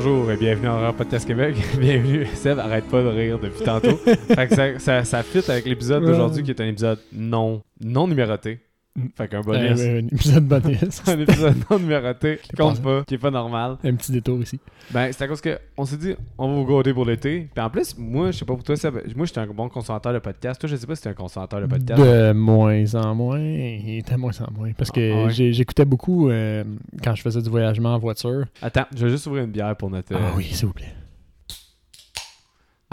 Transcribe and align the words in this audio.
Bonjour 0.00 0.30
et 0.30 0.36
bienvenue 0.36 0.68
en 0.68 0.76
Horror 0.76 0.94
Podcast 0.94 1.26
Québec. 1.26 1.56
bienvenue. 1.76 2.24
Seb, 2.26 2.60
arrête 2.60 2.84
pas 2.84 3.02
de 3.02 3.08
rire 3.08 3.36
depuis 3.40 3.64
tantôt. 3.64 3.96
fait 4.04 4.46
que 4.46 4.54
ça, 4.54 4.78
ça, 4.78 5.04
ça 5.04 5.24
fit 5.24 5.42
avec 5.50 5.66
l'épisode 5.66 6.04
d'aujourd'hui 6.04 6.44
qui 6.44 6.52
est 6.52 6.60
un 6.60 6.68
épisode 6.68 7.00
non, 7.12 7.62
non 7.80 8.06
numéroté. 8.06 8.60
Fait 9.16 9.28
qu'un 9.28 9.40
bonus. 9.40 9.80
Euh, 9.80 10.00
un 10.00 10.06
épisode 10.06 10.44
bonus. 10.48 11.02
un 11.06 11.18
épisode 11.20 11.56
non 11.70 11.78
numéroté 11.78 12.38
qui 12.42 12.50
compte 12.56 12.80
pas, 12.82 13.04
qui 13.04 13.14
est 13.14 13.18
pas 13.18 13.30
normal. 13.30 13.76
un 13.84 13.94
petit 13.94 14.12
détour 14.12 14.40
ici. 14.42 14.58
Ben, 14.90 15.10
c'est 15.12 15.22
à 15.24 15.28
cause 15.28 15.40
que 15.40 15.58
on 15.76 15.84
s'est 15.84 15.96
dit, 15.96 16.14
on 16.38 16.48
va 16.48 16.54
vous 16.54 16.66
garder 16.66 16.92
pour 16.94 17.04
l'été. 17.04 17.48
Puis 17.54 17.62
en 17.64 17.70
plus, 17.70 17.96
moi, 17.98 18.30
je 18.30 18.38
sais 18.38 18.44
pas 18.44 18.54
pour 18.54 18.62
toi, 18.64 18.76
Seb, 18.76 18.94
moi, 19.16 19.26
j'étais 19.26 19.40
un 19.40 19.46
bon 19.46 19.68
consommateur 19.68 20.12
de 20.12 20.18
podcast. 20.18 20.60
Toi, 20.60 20.68
je 20.68 20.76
sais 20.76 20.86
pas 20.86 20.94
si 20.96 21.02
t'es 21.02 21.08
un 21.10 21.14
consommateur 21.14 21.60
de 21.60 21.66
podcast. 21.66 22.00
De 22.00 22.32
moins 22.32 22.94
en 22.94 23.14
moins. 23.14 23.38
Et 23.40 24.02
de 24.08 24.16
moins 24.16 24.32
en 24.40 24.52
moins. 24.52 24.72
Parce 24.72 24.90
que 24.90 25.12
Ah, 25.12 25.24
ouais. 25.26 25.30
j'ai- 25.30 25.52
j'écoutais 25.52 25.84
beaucoup 25.84 26.30
euh, 26.30 26.64
quand 27.02 27.14
je 27.14 27.22
faisais 27.22 27.42
du 27.42 27.50
voyagement 27.50 27.94
en 27.94 27.98
voiture. 27.98 28.44
Attends, 28.62 28.86
je 28.96 29.04
vais 29.04 29.10
juste 29.10 29.26
ouvrir 29.26 29.44
une 29.44 29.50
bière 29.50 29.76
pour 29.76 29.90
notre 29.90 30.14
euh, 30.14 30.18
Ah 30.20 30.32
oui, 30.36 30.44
s'il 30.44 30.66
vous 30.66 30.72
plaît. 30.72 30.94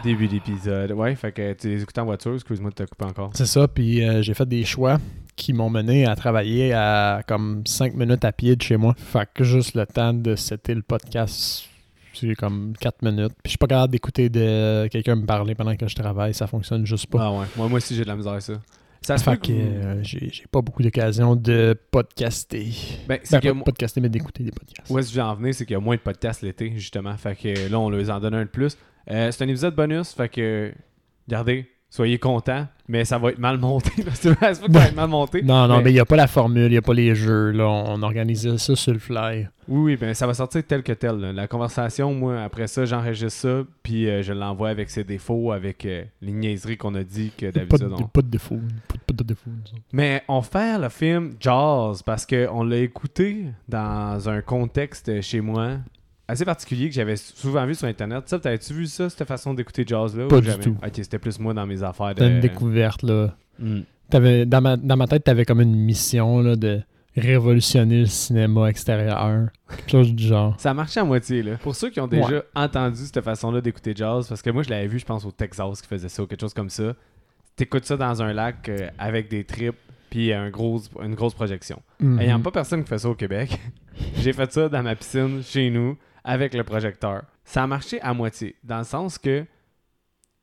début 0.04 0.28
d'épisode. 0.28 0.92
Ouais, 0.92 1.16
fait 1.16 1.32
que 1.32 1.54
tu 1.54 1.70
les 1.70 1.82
écoutes 1.82 1.98
en 1.98 2.06
voiture, 2.06 2.34
excuse-moi 2.36 2.70
de 2.70 2.76
te 2.76 2.84
couper 2.84 3.06
encore. 3.06 3.32
C'est 3.34 3.46
ça, 3.48 3.68
puis 3.68 4.08
euh, 4.08 4.22
j'ai 4.22 4.34
fait 4.36 4.46
des 4.48 4.64
choix 4.64 5.00
qui 5.36 5.54
m'ont 5.54 5.70
mené 5.70 6.06
à 6.06 6.16
travailler 6.16 6.74
à 6.74 7.22
comme 7.28 7.64
5 7.66 7.94
minutes 7.94 8.24
à 8.26 8.32
pied 8.32 8.56
de 8.56 8.62
chez 8.62 8.78
moi. 8.78 8.94
Fait 8.98 9.28
que 9.34 9.44
juste 9.44 9.76
le 9.76 9.86
temps 9.86 10.14
de 10.14 10.36
setter 10.36 10.74
le 10.74 10.82
podcast, 10.82 11.66
c'est 12.14 12.36
comme 12.36 12.74
4 12.80 13.02
minutes. 13.04 13.34
Puis 13.44 13.46
je 13.46 13.50
suis 13.50 13.58
pas 13.58 13.68
capable 13.68 13.92
d'écouter 13.92 14.30
de 14.30 14.88
quelqu'un 14.92 15.16
me 15.16 15.26
parler 15.26 15.56
pendant 15.56 15.76
que 15.76 15.88
je 15.88 15.96
travaille, 15.96 16.34
ça 16.34 16.48
fonctionne 16.48 16.86
juste 16.86 17.08
pas. 17.08 17.20
Ah 17.22 17.32
ouais, 17.32 17.46
moi, 17.58 17.68
moi 17.68 17.78
aussi, 17.78 17.96
j'ai 17.96 18.04
de 18.04 18.08
la 18.08 18.16
misère 18.16 18.34
à 18.34 18.42
ça. 18.42 18.54
Ça 19.02 19.20
se 19.20 19.24
fait 19.24 19.40
que 19.40 19.52
euh, 19.52 20.04
j'ai 20.04 20.32
pas 20.52 20.62
beaucoup 20.62 20.82
d'occasion 20.82 21.36
de 21.36 21.80
podcaster. 21.92 22.72
Ben, 23.08 23.20
c'est 23.24 23.40
Ben, 23.40 23.54
que 23.54 23.64
podcaster, 23.64 24.02
mais 24.02 24.10
d'écouter 24.10 24.44
des 24.44 24.52
podcasts. 24.52 24.90
Où 24.90 24.98
est-ce 24.98 25.10
que 25.10 25.14
je 25.14 25.20
vais 25.20 25.28
en 25.28 25.36
venir, 25.36 25.54
c'est 25.54 25.64
qu'il 25.66 25.74
y 25.74 25.78
a 25.78 25.80
moins 25.80 25.96
de 25.96 26.02
podcasts 26.02 26.42
l'été, 26.42 26.74
justement. 26.76 27.16
Fait 27.16 27.36
que 27.36 27.70
là, 27.70 27.80
on 27.80 27.90
les 27.92 28.10
en 28.10 28.20
donne 28.20 28.34
un 28.34 28.46
de 28.46 28.50
plus. 28.50 28.76
Euh, 29.12 29.30
c'est 29.32 29.44
un 29.44 29.48
épisode 29.48 29.76
bonus, 29.76 30.12
fait 30.14 30.30
que, 30.30 30.74
regardez, 31.28 31.70
soyez 31.96 32.20
contents, 32.20 32.68
mais 32.90 33.06
ça 33.06 33.18
va 33.18 33.30
être 33.30 33.40
mal 33.40 33.58
monté. 33.58 33.90
c'est 34.14 34.38
pas 34.38 34.50
que 34.50 34.54
ça 34.56 34.62
va 34.68 34.86
être 34.88 34.96
mal 34.96 35.08
monté. 35.10 35.42
Non, 35.42 35.66
non, 35.68 35.82
mais- 35.82 35.92
il 35.92 35.94
n'y 35.94 36.00
a 36.00 36.06
pas 36.06 36.18
la 36.18 36.28
formule, 36.28 36.66
il 36.66 36.72
n'y 36.72 36.78
a 36.78 36.82
pas 36.82 36.94
les 36.94 37.16
jeux. 37.16 37.52
Là, 37.52 37.66
on 37.68 38.02
organisait 38.04 38.58
ça 38.58 38.76
sur 38.76 38.92
le 38.94 39.00
fly. 39.00 39.48
Oui, 39.68 39.82
oui, 39.94 39.96
ben 39.96 40.14
ça 40.14 40.28
va 40.28 40.34
sortir 40.34 40.62
tel 40.68 40.84
que 40.84 40.92
tel. 40.92 41.16
là. 41.20 41.32
La 41.34 41.48
conversation, 41.48 42.14
moi, 42.14 42.42
après 42.44 42.68
ça, 42.68 42.86
j'enregistre 42.86 43.40
ça, 43.40 43.64
puis 43.82 44.08
euh, 44.10 44.22
je 44.22 44.34
l'envoie 44.34 44.70
avec 44.70 44.90
ses 44.90 45.04
défauts, 45.04 45.52
avec 45.54 45.86
euh, 45.86 46.04
les 46.22 46.34
niaiseries 46.34 46.78
qu'on 46.78 46.94
a 46.96 47.04
dit 47.04 47.32
que 47.36 47.50
Pas 47.66 47.78
de, 47.78 47.86
on- 47.86 48.04
pas 48.04 48.22
de 48.22 48.28
défaut. 48.28 48.60
Pas, 48.88 48.96
pas 49.08 49.14
de 49.14 49.24
défaut. 49.24 49.50
nous 49.50 49.62
autres. 49.74 49.82
Mais 49.94 50.22
on 50.28 50.42
fait 50.42 50.78
le 50.78 50.90
film 50.90 51.32
Jaws 51.40 51.96
parce 52.06 52.26
qu'on 52.28 52.64
l'a 52.64 52.78
écouté 52.78 53.46
dans 53.70 54.30
un 54.30 54.42
contexte 54.42 55.22
chez 55.22 55.42
moi 55.42 55.78
assez 56.28 56.46
particulier 56.46 56.90
que 56.90 56.96
j'avais 56.96 57.16
souvent 57.16 57.66
vu 57.66 57.76
sur 57.76 57.88
Internet. 57.88 58.24
Ça, 58.28 58.40
t'avais-tu 58.40 58.74
vu 58.74 58.88
ça, 58.88 59.10
cette 59.10 59.28
façon 59.28 59.54
d'écouter 59.54 59.84
Jaws-là? 59.88 60.28
Pas 60.28 60.38
ou 60.38 60.42
du 60.42 60.58
tout. 60.60 60.78
Ok, 60.84 60.92
c'était 60.96 61.20
plus 61.20 61.40
moi 61.40 61.54
dans 61.54 61.66
mes 61.66 61.84
affaires 61.84 62.16
de... 62.16 62.22
C'était 62.22 62.34
une 62.34 62.40
découverte. 62.40 63.04
Là. 63.04 63.36
Hmm. 63.60 63.82
T'avais- 64.10 64.46
dans, 64.46 64.62
ma, 64.62 64.78
dans 64.78 64.98
ma 64.98 65.08
tête, 65.08 65.24
tu 65.24 65.32
avais 65.32 65.46
comme 65.46 65.62
une 65.62 65.76
mission 65.76 66.40
là, 66.40 66.56
de 66.56 66.82
révolutionner 67.16 68.02
le 68.02 68.06
cinéma 68.06 68.68
extérieur. 68.70 69.50
Quelque 69.70 69.92
chose 69.92 70.14
du 70.14 70.26
genre. 70.26 70.56
Ça 70.60 70.74
marchait 70.74 71.00
à 71.00 71.04
moitié, 71.04 71.42
là. 71.44 71.58
Pour 71.58 71.76
ceux 71.76 71.90
qui 71.90 72.00
ont 72.00 72.08
déjà 72.08 72.44
entendu 72.56 73.00
cette 73.06 73.22
façon-là 73.22 73.62
d'écouter 73.62 73.94
Jaws, 73.96 74.24
parce 74.28 74.42
que 74.42 74.50
moi, 74.50 74.64
je 74.64 74.70
l'avais 74.70 74.88
vu, 74.88 75.00
je 75.00 75.06
pense, 75.06 75.26
au 75.26 75.32
Texas 75.32 75.82
qui 75.82 75.88
faisait 75.88 76.10
ça 76.10 76.24
ou 76.24 76.28
quelque 76.28 76.42
chose 76.42 76.54
comme 76.54 76.70
ça. 76.70 76.94
T'écoutes 77.56 77.86
ça 77.86 77.96
dans 77.96 78.22
un 78.22 78.34
lac 78.34 78.68
euh, 78.68 78.90
avec 79.00 79.30
des 79.30 79.46
trips 79.46 79.78
puis 80.10 80.34
un 80.34 80.50
gros, 80.50 80.82
une 81.02 81.16
grosse 81.16 81.34
projection. 81.34 81.82
Mhm. 82.00 82.18
Il 82.22 82.28
n'y 82.28 82.32
a 82.34 82.40
pas 82.40 82.52
personne 82.52 82.84
qui 82.84 82.90
fait 82.90 82.98
ça 82.98 83.10
au 83.10 83.16
Québec. 83.16 83.58
J'ai 84.18 84.34
fait 84.34 84.52
ça 84.52 84.68
dans 84.68 84.84
ma 84.84 84.96
piscine, 84.96 85.42
chez 85.42 85.70
nous, 85.70 85.98
avec 86.26 86.54
le 86.54 86.64
projecteur. 86.66 87.24
Ça 87.46 87.64
a 87.64 87.68
marché 87.68 88.02
à 88.02 88.14
moitié, 88.14 88.56
dans 88.64 88.80
le 88.80 88.84
sens 88.84 89.18
que 89.18 89.46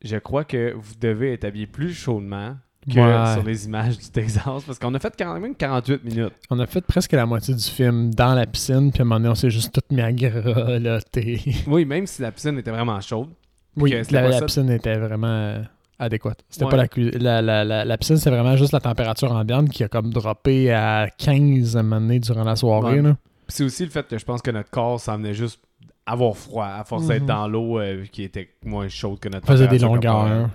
je 0.02 0.16
crois 0.16 0.44
que 0.44 0.72
vous 0.74 0.94
devez 1.00 1.32
être 1.34 1.44
habillé 1.44 1.66
plus 1.66 1.92
chaudement 1.92 2.56
que 2.90 2.98
Ouais. 2.98 3.32
sur 3.34 3.44
les 3.44 3.66
images 3.66 3.96
du 3.98 4.08
Texas, 4.10 4.64
parce 4.66 4.78
qu'on 4.78 4.92
a 4.94 4.98
fait 4.98 5.14
quand 5.16 5.38
même 5.38 5.54
48 5.54 6.02
minutes. 6.04 6.32
On 6.50 6.58
a 6.58 6.66
fait 6.66 6.80
presque 6.80 7.12
la 7.12 7.26
moitié 7.26 7.54
du 7.54 7.62
film 7.62 8.12
dans 8.12 8.34
la 8.34 8.44
piscine, 8.46 8.90
puis 8.90 9.00
à 9.00 9.02
un 9.02 9.04
moment 9.04 9.20
donné, 9.20 9.28
on 9.30 9.34
s'est 9.36 9.50
juste 9.50 9.72
tout 9.72 9.94
mis 9.94 10.00
à 10.00 10.12
grelotter. 10.12 11.40
Oui, 11.68 11.84
même 11.84 12.06
si 12.06 12.22
la 12.22 12.32
piscine 12.32 12.58
était 12.58 12.70
vraiment 12.72 13.00
chaude. 13.00 13.28
Oui, 13.76 13.94
la, 14.10 14.28
la 14.28 14.42
piscine 14.42 14.68
était 14.70 14.96
vraiment 14.98 15.26
euh, 15.28 15.62
adéquate. 15.98 16.42
C'était 16.48 16.64
Ouais. 16.64 16.70
pas 16.72 16.76
la, 16.76 17.18
la, 17.18 17.42
la, 17.42 17.64
la, 17.64 17.84
la 17.84 17.98
piscine, 17.98 18.16
c'est 18.16 18.30
vraiment 18.30 18.56
juste 18.56 18.72
la 18.72 18.80
température 18.80 19.30
ambiante 19.32 19.70
qui 19.70 19.84
a 19.84 19.88
comme 19.88 20.10
droppé 20.12 20.72
à 20.72 21.08
15 21.18 21.76
à 21.76 21.80
un 21.80 21.82
moment 21.84 22.00
donné 22.00 22.18
durant 22.18 22.44
la 22.44 22.56
soirée. 22.56 22.96
Ouais. 23.00 23.02
là. 23.10 23.16
C'est 23.52 23.64
aussi 23.64 23.84
le 23.84 23.90
fait 23.90 24.06
que 24.08 24.16
je 24.18 24.24
pense 24.24 24.40
que 24.42 24.50
notre 24.50 24.70
corps 24.70 24.98
s'emmenait 24.98 25.34
juste 25.34 25.60
avoir 26.06 26.36
froid, 26.36 26.66
à 26.66 26.84
force 26.84 27.06
d'être 27.06 27.22
Mhm. 27.22 27.28
dans 27.28 27.48
l'eau 27.48 27.78
euh, 27.78 28.04
qui 28.10 28.22
était 28.24 28.48
moins 28.64 28.88
chaude 28.88 29.20
que 29.20 29.28
notre 29.28 29.46
faisait 29.46 29.68
des 29.68 29.78
longueurs. 29.78 30.48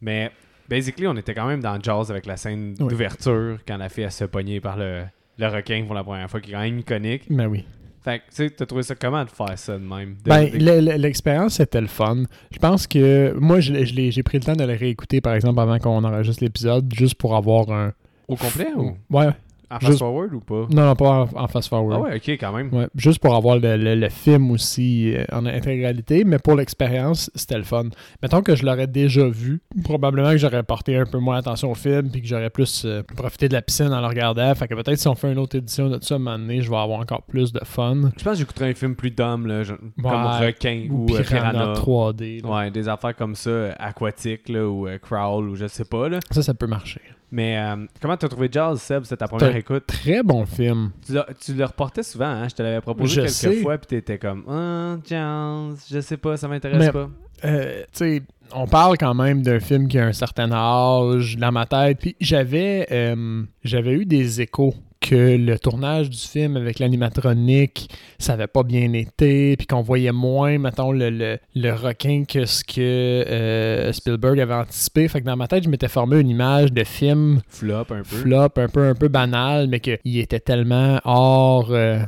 Mais 0.00 0.30
basically, 0.68 1.06
on 1.06 1.16
était 1.16 1.34
quand 1.34 1.46
même 1.46 1.60
dans 1.60 1.78
Jaws 1.80 2.10
avec 2.10 2.26
la 2.26 2.36
scène 2.36 2.74
Oui. 2.80 2.88
d'ouverture 2.88 3.58
quand 3.66 3.76
la 3.76 3.88
fille 3.88 4.04
elle 4.04 4.12
se 4.12 4.24
pogner 4.24 4.60
par 4.60 4.76
le, 4.76 5.02
le 5.38 5.46
requin 5.46 5.84
pour 5.84 5.94
la 5.94 6.02
première 6.04 6.28
fois, 6.30 6.40
qui 6.40 6.50
est 6.50 6.54
quand 6.54 6.60
même 6.60 6.78
iconique. 6.78 7.24
Mais 7.30 7.46
oui. 7.46 7.64
Fait 8.02 8.20
que, 8.20 8.24
tu 8.30 8.36
sais, 8.36 8.50
t'as 8.50 8.64
trouvé 8.64 8.82
ça 8.84 8.94
comment 8.94 9.24
de 9.24 9.30
faire 9.30 9.58
ça 9.58 9.74
de 9.74 9.84
même? 9.84 10.16
De- 10.24 10.30
Ben, 10.30 10.50
de- 10.50 10.96
l'expérience 10.96 11.60
était 11.60 11.80
le 11.80 11.86
fun. 11.88 12.24
Je 12.50 12.58
pense 12.58 12.86
que 12.86 13.34
moi, 13.38 13.60
j'ai 13.60 14.22
pris 14.22 14.38
le 14.38 14.44
temps 14.44 14.54
de 14.56 14.64
le 14.64 14.74
réécouter, 14.74 15.20
par 15.20 15.34
exemple, 15.34 15.60
avant 15.60 15.78
qu'on 15.78 16.02
enregistre 16.04 16.42
l'épisode, 16.44 16.92
juste 16.94 17.16
pour 17.16 17.36
avoir 17.36 17.70
un. 17.70 17.92
Au 18.28 18.36
complet 18.36 18.68
ou? 18.76 18.96
Ouais. 19.10 19.28
En 19.70 19.78
juste- 19.80 19.92
fast-forward 19.92 20.34
ou 20.34 20.40
pas? 20.40 20.66
Non, 20.70 20.86
non, 20.86 20.94
pas 20.96 21.10
en, 21.10 21.28
en 21.44 21.48
fast-forward. 21.48 21.96
Ah 21.98 22.00
ouais, 22.00 22.16
ok, 22.16 22.28
quand 22.40 22.52
même. 22.52 22.72
Ouais, 22.74 22.88
juste 22.94 23.18
pour 23.20 23.34
avoir 23.34 23.56
le, 23.58 23.76
le- 23.76 23.94
le 23.94 24.08
film 24.08 24.50
aussi 24.50 25.14
euh, 25.14 25.24
en 25.32 25.44
intégralité, 25.46 26.24
mais 26.24 26.38
pour 26.38 26.54
l'expérience, 26.56 27.30
c'était 27.34 27.56
le 27.58 27.64
fun. 27.64 27.84
Mettons 28.22 28.42
que 28.42 28.54
je 28.54 28.64
l'aurais 28.64 28.86
déjà 28.86 29.26
vu, 29.28 29.60
probablement 29.84 30.30
que 30.30 30.38
j'aurais 30.38 30.62
porté 30.62 30.96
un 30.96 31.04
peu 31.06 31.18
moins 31.18 31.38
attention 31.38 31.70
au 31.70 31.74
film, 31.74 32.10
puis 32.10 32.22
que 32.22 32.26
j'aurais 32.28 32.50
plus 32.50 32.82
euh, 32.84 33.02
profité 33.02 33.48
de 33.48 33.54
la 33.54 33.62
piscine 33.62 33.92
en 33.92 34.00
le 34.00 34.06
regardant. 34.06 34.54
Fait 34.54 34.68
que 34.68 34.74
peut-être 34.74 34.98
si 34.98 35.08
on 35.08 35.14
fait 35.14 35.32
une 35.32 35.38
autre 35.38 35.56
édition 35.56 35.88
de 35.88 35.98
ça, 36.02 36.14
à 36.14 36.16
un 36.16 36.20
moment 36.20 36.38
donné, 36.38 36.60
je 36.62 36.70
vais 36.70 36.76
avoir 36.76 37.00
encore 37.00 37.22
plus 37.22 37.52
de 37.52 37.60
fun. 37.64 37.96
Je 38.16 38.24
pense 38.24 38.32
que 38.34 38.38
j'écouterais 38.38 38.70
un 38.70 38.74
film 38.74 38.94
plus 38.94 39.10
dumb, 39.10 39.46
là, 39.46 39.62
genre- 39.64 39.78
comme 40.02 40.12
Ouais. 40.12 40.46
Requin 40.46 40.86
ou, 40.90 41.06
Ou 41.10 41.16
euh, 41.16 41.22
Piranha 41.22 41.50
Piranha. 41.52 41.72
3D. 41.74 42.42
là. 42.42 42.48
Ouais, 42.50 42.70
des 42.70 42.88
affaires 42.88 43.14
comme 43.16 43.34
ça, 43.34 43.72
aquatiques, 43.78 44.48
là, 44.48 44.66
ou 44.68 44.86
euh, 44.88 44.98
crawl, 44.98 45.48
ou 45.48 45.56
je 45.56 45.66
sais 45.66 45.84
pas, 45.84 46.08
là. 46.08 46.18
Ça, 46.30 46.42
ça 46.42 46.54
peut 46.54 46.66
marcher. 46.66 47.00
Mais 47.30 47.58
euh, 47.58 47.76
comment 48.00 48.16
t'as 48.16 48.28
trouvé 48.28 48.48
Jaws, 48.50 48.76
Seb? 48.76 49.02
C'était 49.04 49.18
ta 49.18 49.28
première 49.28 49.54
écoute? 49.58 49.86
Très 49.86 50.22
bon 50.22 50.46
film. 50.46 50.92
Tu, 51.06 51.54
le 51.54 51.64
reportais 51.64 52.02
souvent, 52.02 52.26
hein? 52.26 52.48
Je 52.48 52.54
te 52.54 52.62
l'avais 52.62 52.80
proposé 52.80 53.14
Je 53.14 53.20
quelques 53.22 53.32
sais. 53.32 53.62
fois, 53.62 53.78
puis 53.78 53.86
t'étais 53.86 54.18
comme, 54.18 54.44
ah, 54.48 54.96
Jaws, 55.08 55.76
je 55.90 56.00
sais 56.00 56.16
pas, 56.16 56.36
ça 56.36 56.48
m'intéresse 56.48 56.90
pas. 56.90 57.10
Euh, 57.44 57.82
tu 57.92 57.98
sais, 57.98 58.22
on 58.52 58.66
parle 58.66 58.96
quand 58.98 59.14
même 59.14 59.42
d'un 59.42 59.60
film 59.60 59.88
qui 59.88 59.98
a 59.98 60.06
un 60.06 60.12
certain 60.12 60.50
âge 60.52 61.36
dans 61.36 61.52
ma 61.52 61.66
tête. 61.66 61.98
Puis 62.00 62.16
j'avais, 62.20 62.86
euh, 62.90 63.44
j'avais 63.62 63.92
eu 63.92 64.06
des 64.06 64.40
échos 64.40 64.74
que 65.00 65.36
le 65.36 65.58
tournage 65.58 66.10
du 66.10 66.18
film 66.18 66.56
avec 66.56 66.78
l'animatronique, 66.78 67.88
ça 68.18 68.32
avait 68.34 68.46
pas 68.46 68.62
bien 68.62 68.92
été, 68.92 69.56
puis 69.56 69.66
qu'on 69.66 69.82
voyait 69.82 70.12
moins, 70.12 70.58
mettons, 70.58 70.92
le, 70.92 71.10
le, 71.10 71.38
le 71.54 71.72
requin 71.72 72.24
que 72.24 72.46
ce 72.46 72.64
que 72.64 72.80
euh, 72.80 73.92
Spielberg 73.92 74.40
avait 74.40 74.54
anticipé. 74.54 75.08
Fait 75.08 75.20
que 75.20 75.26
dans 75.26 75.36
ma 75.36 75.48
tête, 75.48 75.64
je 75.64 75.68
m'étais 75.68 75.88
formé 75.88 76.18
une 76.20 76.30
image 76.30 76.72
de 76.72 76.84
film 76.84 77.40
Flop 77.48 77.86
un 77.90 78.02
peu. 78.02 78.04
flop, 78.04 78.50
un 78.56 78.68
peu, 78.68 78.88
un 78.88 78.94
peu 78.94 79.08
banal, 79.08 79.68
mais 79.68 79.80
qu'il 79.80 80.18
était 80.18 80.40
tellement 80.40 81.00
hors, 81.04 81.70
euh, 81.70 82.00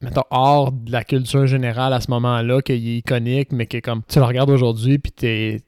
mettons, 0.00 0.24
hors 0.30 0.72
de 0.72 0.92
la 0.92 1.04
culture 1.04 1.46
générale 1.46 1.92
à 1.92 2.00
ce 2.00 2.10
moment-là, 2.10 2.60
qu'il 2.60 2.76
est 2.76 2.98
iconique, 2.98 3.52
mais 3.52 3.66
que 3.66 3.78
comme 3.78 4.02
tu 4.06 4.18
le 4.18 4.24
regardes 4.24 4.50
aujourd'hui, 4.50 4.98
puis 4.98 5.12
t'es, 5.12 5.62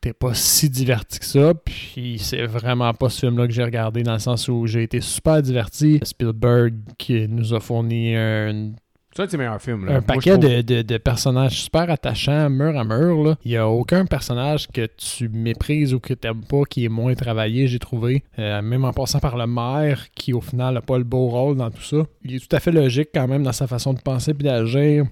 t'es, 0.00 0.08
t'es 0.08 0.12
pas 0.12 0.34
si 0.34 0.68
diverti 0.70 1.18
que 1.18 1.24
ça, 1.24 1.52
puis 1.54 2.18
c'est 2.18 2.46
vraiment 2.46 2.92
pas 2.94 3.08
ce 3.08 3.20
film-là 3.26 3.46
que 3.46 3.52
j'ai 3.52 3.64
regardé, 3.64 4.02
dans 4.02 4.14
le 4.14 4.18
sens 4.18 4.48
où 4.48 4.66
j'ai 4.66 4.82
été 4.82 5.00
super 5.00 5.42
diverti. 5.42 6.00
Spielberg 6.02 6.74
qui 6.98 7.26
nous 7.28 7.52
a 7.54 7.60
fourni 7.60 8.14
un 8.16 8.72
C'est 9.14 9.22
un 9.22 9.26
de 9.26 9.30
ses 9.32 9.36
meilleurs 9.36 9.60
films, 9.60 9.86
là. 9.86 9.90
un 9.90 9.94
Moi, 9.94 10.02
paquet 10.02 10.30
je 10.30 10.36
trouve- 10.36 10.48
de, 10.48 10.62
de- 10.62 10.82
de 10.82 10.96
personnages 10.98 11.62
super 11.62 11.90
attachants, 11.90 12.48
mur 12.48 12.78
à 12.78 12.84
mur. 12.84 13.22
là. 13.24 13.36
Il 13.44 13.50
n'y 13.50 13.56
a 13.56 13.68
aucun 13.68 14.04
personnage 14.06 14.68
que 14.68 14.86
tu 14.96 15.28
méprises 15.28 15.92
ou 15.94 15.98
que 16.00 16.14
tu 16.14 16.28
n'aimes 16.28 16.44
pas 16.44 16.62
qui 16.68 16.84
est 16.84 16.88
moins 16.88 17.14
travaillé, 17.14 17.66
j'ai 17.66 17.80
trouvé. 17.80 18.22
Euh, 18.38 18.62
même 18.62 18.84
en 18.84 18.92
passant 18.92 19.18
par 19.18 19.36
le 19.36 19.46
maire, 19.48 20.06
qui 20.14 20.32
au 20.32 20.40
final 20.40 20.74
n'a 20.74 20.80
pas 20.80 20.96
le 20.96 21.04
beau 21.04 21.28
rôle 21.28 21.56
dans 21.56 21.70
tout 21.70 21.82
ça. 21.82 21.98
Il 22.24 22.36
est 22.36 22.38
tout 22.48 22.54
à 22.54 22.60
fait 22.60 22.70
logique 22.72 23.08
quand 23.12 23.26
même 23.26 23.42
dans 23.42 23.52
sa 23.52 23.66
façon 23.66 23.92
de 23.94 24.00
penser 24.00 24.30
et 24.30 24.34
d'agir. 24.34 25.04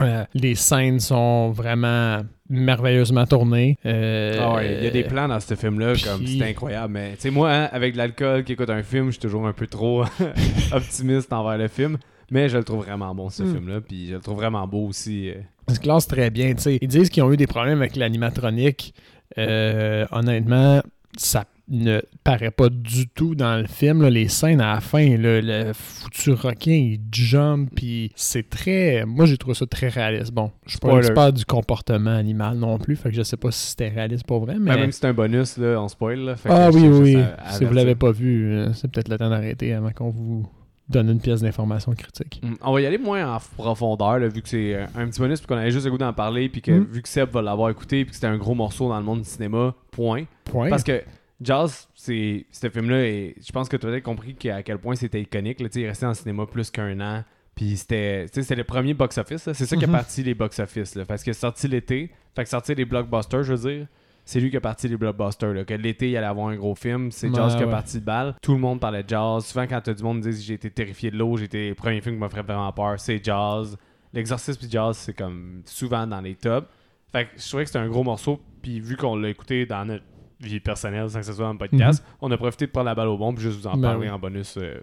Euh, 0.00 0.24
les 0.32 0.54
scènes 0.54 0.98
sont 0.98 1.50
vraiment 1.50 2.22
merveilleusement 2.50 3.24
tournées. 3.26 3.78
Euh, 3.86 4.36
Ah 4.40 4.54
ouais, 4.56 4.76
il 4.78 4.84
y 4.84 4.86
a 4.86 4.90
des 4.90 5.04
plans 5.04 5.28
dans 5.28 5.40
ce 5.40 5.54
film-là, 5.54 5.94
comme 6.04 6.26
c'est 6.26 6.42
incroyable. 6.42 6.92
Mais 6.92 7.12
tu 7.12 7.20
sais, 7.22 7.30
moi, 7.30 7.50
hein, 7.50 7.68
avec 7.72 7.92
de 7.94 7.98
l'alcool 7.98 8.44
qui 8.44 8.52
écoute 8.52 8.68
un 8.70 8.82
film, 8.82 9.06
je 9.06 9.12
suis 9.12 9.20
toujours 9.20 9.46
un 9.46 9.52
peu 9.52 9.66
trop 9.66 10.04
optimiste 10.72 11.32
envers 11.32 11.56
le 11.58 11.68
film. 11.68 11.96
Mais 12.32 12.48
je 12.48 12.58
le 12.58 12.64
trouve 12.64 12.84
vraiment 12.84 13.12
bon, 13.14 13.28
ce 13.30 13.42
Mm. 13.42 13.54
film-là. 13.54 13.80
Puis 13.80 14.08
je 14.08 14.14
le 14.14 14.20
trouve 14.20 14.36
vraiment 14.36 14.66
beau 14.66 14.86
aussi. 14.88 15.30
euh. 15.30 15.34
Ça 15.68 15.74
se 15.76 15.80
classe 15.80 16.06
très 16.06 16.30
bien. 16.30 16.54
tu 16.54 16.62
sais. 16.62 16.78
Ils 16.80 16.88
disent 16.88 17.08
qu'ils 17.10 17.22
ont 17.22 17.32
eu 17.32 17.36
des 17.36 17.46
problèmes 17.46 17.78
avec 17.80 17.96
l'animatronique. 17.96 18.94
Euh, 19.38 20.06
honnêtement, 20.12 20.80
ça 21.16 21.44
ne 21.70 22.00
paraît 22.24 22.50
pas 22.50 22.68
du 22.68 23.08
tout 23.08 23.34
dans 23.34 23.56
le 23.56 23.66
film. 23.66 24.02
là. 24.02 24.10
Les 24.10 24.28
scènes 24.28 24.60
à 24.60 24.74
la 24.74 24.80
fin, 24.80 25.16
là, 25.16 25.40
le 25.40 25.72
foutu 25.72 26.32
requin, 26.32 26.72
il 26.72 27.00
jump, 27.12 27.70
puis 27.74 28.10
c'est 28.16 28.48
très... 28.50 29.04
Moi, 29.06 29.24
j'ai 29.26 29.36
trouvé 29.38 29.54
ça 29.54 29.66
très 29.66 29.88
réaliste. 29.88 30.32
Bon, 30.32 30.50
je 30.66 30.70
suis 30.70 30.78
pas 30.80 30.92
un 30.92 30.98
expert 30.98 31.32
du 31.32 31.44
comportement 31.44 32.10
animal 32.16 32.56
non 32.58 32.78
plus, 32.78 32.96
fait 32.96 33.10
que 33.10 33.14
je 33.16 33.22
sais 33.22 33.36
pas 33.36 33.50
si 33.52 33.68
c'était 33.70 33.88
réaliste 33.88 34.24
pour 34.26 34.40
vrai, 34.44 34.56
mais... 34.58 34.74
Même 34.76 34.90
si 34.92 34.98
c'est 35.00 35.06
un 35.06 35.14
bonus, 35.14 35.56
là, 35.58 35.80
on 35.80 35.88
spoil. 35.88 36.18
Là, 36.20 36.36
fait 36.36 36.48
ah 36.50 36.70
oui, 36.72 36.88
oui, 36.88 37.16
à- 37.16 37.36
à 37.46 37.52
Si 37.52 37.64
vous 37.64 37.72
l'avez 37.72 37.94
pas 37.94 38.10
vu, 38.10 38.50
euh, 38.52 38.72
c'est 38.72 38.90
peut-être 38.90 39.08
le 39.08 39.16
temps 39.18 39.30
d'arrêter 39.30 39.72
avant 39.72 39.90
qu'on 39.92 40.10
vous 40.10 40.46
donne 40.88 41.08
une 41.08 41.20
pièce 41.20 41.40
d'information 41.40 41.92
critique. 41.92 42.40
Mm, 42.42 42.54
On 42.62 42.72
va 42.72 42.80
y 42.80 42.86
aller 42.86 42.98
moins 42.98 43.36
en 43.36 43.38
profondeur, 43.56 44.18
là, 44.18 44.26
vu 44.26 44.42
que 44.42 44.48
c'est 44.48 44.74
euh, 44.74 44.86
un 44.96 45.06
petit 45.08 45.20
bonus, 45.20 45.38
puis 45.38 45.46
qu'on 45.46 45.56
avait 45.56 45.70
juste 45.70 45.84
le 45.84 45.92
goût 45.92 45.98
d'en 45.98 46.12
parler, 46.12 46.48
puis 46.48 46.62
que 46.62 46.72
Mm. 46.72 46.86
vu 46.90 47.00
que 47.02 47.08
Seb 47.08 47.30
va 47.30 47.42
l'avoir 47.42 47.70
écouté, 47.70 48.04
puis 48.04 48.10
que 48.10 48.14
c'était 48.16 48.26
un 48.26 48.38
gros 48.38 48.56
morceau 48.56 48.88
dans 48.88 48.98
le 48.98 49.04
monde 49.04 49.20
du 49.22 49.28
cinéma, 49.28 49.72
point. 49.92 50.24
Point. 50.44 50.68
Parce 50.68 50.82
que 50.82 51.00
Jazz, 51.40 51.88
c'est 51.94 52.44
ce 52.50 52.68
film-là, 52.68 53.06
et 53.06 53.34
je 53.44 53.50
pense 53.52 53.68
que 53.68 53.76
tu 53.76 53.86
as 53.86 53.88
peut-être 53.90 54.04
compris 54.04 54.36
à 54.50 54.62
quel 54.62 54.78
point 54.78 54.94
c'était 54.94 55.20
iconique. 55.22 55.60
Là, 55.60 55.68
il 55.74 55.86
restait 55.86 56.06
en 56.06 56.14
cinéma 56.14 56.46
plus 56.46 56.70
qu'un 56.70 57.00
an. 57.00 57.24
Puis 57.54 57.76
c'était 57.76 58.26
tu 58.26 58.34
sais, 58.34 58.42
c'était 58.42 58.56
le 58.56 58.64
premier 58.64 58.94
box-office. 58.94 59.50
C'est 59.52 59.66
ça 59.66 59.76
qui 59.76 59.84
a 59.84 59.86
Mhm. 59.86 59.92
parti 59.92 60.22
les 60.22 60.34
box-office. 60.34 60.98
Parce 61.06 61.22
que 61.24 61.32
sorti 61.32 61.68
l'été, 61.68 62.10
fait 62.34 62.44
que 62.44 62.48
sorti 62.48 62.74
les 62.74 62.84
blockbusters, 62.84 63.42
je 63.42 63.54
veux 63.54 63.70
dire. 63.70 63.86
C'est 64.24 64.38
lui 64.38 64.50
qui 64.50 64.56
a 64.56 64.60
parti 64.60 64.86
les 64.86 64.96
blockbusters. 64.96 65.52
Là. 65.52 65.64
Que 65.64 65.74
l'été, 65.74 66.10
il 66.10 66.16
allait 66.16 66.26
avoir 66.26 66.48
un 66.48 66.56
gros 66.56 66.74
film. 66.74 67.10
C'est 67.10 67.28
Ouais, 67.28 67.34
Jazz 67.34 67.56
qui 67.56 67.62
a 67.62 67.66
ouais. 67.66 67.70
parti 67.72 67.98
de 68.00 68.04
balle. 68.04 68.34
Tout 68.40 68.52
le 68.52 68.58
monde 68.60 68.78
parlait 68.80 69.02
de 69.02 69.08
Jazz. 69.08 69.44
Souvent, 69.46 69.66
quand 69.66 69.80
t'as 69.80 69.92
du 69.94 70.02
monde 70.02 70.20
dit 70.20 70.40
j'ai 70.40 70.54
été 70.54 70.70
terrifié 70.70 71.10
de 71.10 71.16
l'eau, 71.18 71.36
été 71.38 71.70
le 71.70 71.74
premier 71.74 72.00
film 72.00 72.14
qui 72.16 72.20
m'a 72.20 72.28
fait 72.28 72.42
vraiment 72.42 72.70
peur, 72.72 72.98
c'est 73.00 73.22
Jazz. 73.22 73.76
L'exorcisme 74.12 74.60
puis 74.60 74.70
Jazz, 74.70 74.96
c'est 74.96 75.14
comme 75.14 75.62
souvent 75.66 76.06
dans 76.06 76.20
les 76.20 76.36
tops. 76.36 76.68
Fait 77.12 77.24
que 77.24 77.30
je 77.36 77.46
trouvais 77.48 77.64
que 77.64 77.68
c'était 77.70 77.80
un 77.84 77.88
gros 77.88 78.04
morceau. 78.04 78.40
Puis 78.62 78.78
vu 78.80 78.96
qu'on 78.96 79.16
l'a 79.16 79.28
écouté 79.30 79.66
dans 79.66 79.84
notre 79.84 80.04
vie 80.40 80.60
personnelle 80.60 81.08
sans 81.10 81.20
que 81.20 81.26
ce 81.26 81.32
soit 81.32 81.50
le 81.52 81.58
podcast, 81.58 82.04
on 82.20 82.30
a 82.30 82.36
profité 82.36 82.66
de 82.66 82.70
prendre 82.70 82.86
la 82.86 82.94
balle 82.94 83.08
au 83.08 83.18
bon 83.18 83.32
puis 83.34 83.42
juste 83.44 83.58
vous 83.60 83.66
en 83.66 83.76
Mhm. 83.76 83.82
Ben 83.82 83.88
parler 83.90 84.06
oui. 84.06 84.12
en 84.12 84.18
bonus 84.18 84.56
euh, 84.56 84.80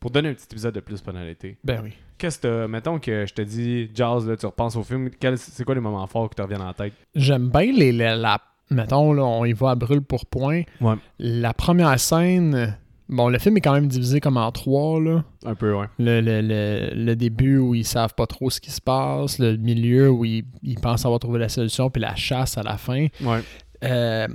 pour 0.00 0.10
donner 0.10 0.28
un 0.30 0.34
petit 0.34 0.46
épisode 0.50 0.74
de 0.74 0.80
plus 0.80 1.00
pendant 1.00 1.22
l'été. 1.22 1.56
Ben 1.64 1.80
oui. 1.82 1.92
Qu'est-ce 2.18 2.38
que 2.38 2.66
mettons 2.66 2.98
que 2.98 3.26
je 3.26 3.34
te 3.34 3.42
dis 3.42 3.90
Jazz, 3.94 4.26
là, 4.26 4.36
tu 4.36 4.46
repenses 4.46 4.76
au 4.76 4.82
film, 4.82 5.10
c'est 5.36 5.64
quoi 5.64 5.74
les 5.74 5.80
moments 5.80 6.06
forts 6.06 6.30
qui 6.30 6.36
te 6.36 6.42
reviennent 6.42 6.62
en 6.62 6.72
tête? 6.72 6.94
J'aime 7.14 7.48
bien 7.50 7.72
les, 7.72 7.92
la- 7.92 8.40
Mettons, 8.70 9.12
là, 9.12 9.22
on 9.22 9.44
y 9.44 9.52
va 9.52 9.70
à 9.70 9.74
brûle 9.76 10.00
pour 10.02 10.26
point. 10.26 10.62
Ouais. 10.80 10.94
La 11.20 11.54
première 11.54 11.98
scène... 12.00 12.76
Bon, 13.08 13.28
le 13.28 13.38
film 13.38 13.56
est 13.56 13.60
quand 13.60 13.72
même 13.74 13.86
divisé 13.86 14.18
comme 14.18 14.36
en 14.36 14.50
trois, 14.50 15.00
là. 15.00 15.22
Un 15.44 15.54
peu, 15.54 15.72
ouais. 15.72 15.86
Le, 16.00 16.20
le- 16.20 16.40
le- 16.40 16.90
le 17.04 17.14
début 17.14 17.58
où 17.58 17.76
ils 17.76 17.84
savent 17.84 18.14
pas 18.16 18.26
trop 18.26 18.50
ce 18.50 18.60
qui 18.60 18.72
se 18.72 18.80
passe, 18.80 19.38
le 19.38 19.56
milieu 19.56 20.10
où 20.10 20.24
ils, 20.24 20.44
ils 20.64 20.80
pensent 20.80 21.04
avoir 21.06 21.20
trouvé 21.20 21.38
la 21.38 21.48
solution, 21.48 21.88
puis 21.88 22.02
la 22.02 22.16
chasse 22.16 22.58
à 22.58 22.64
la 22.64 22.76
fin. 22.76 23.06
Ouais. 23.22 23.42
Euh, 23.84 24.26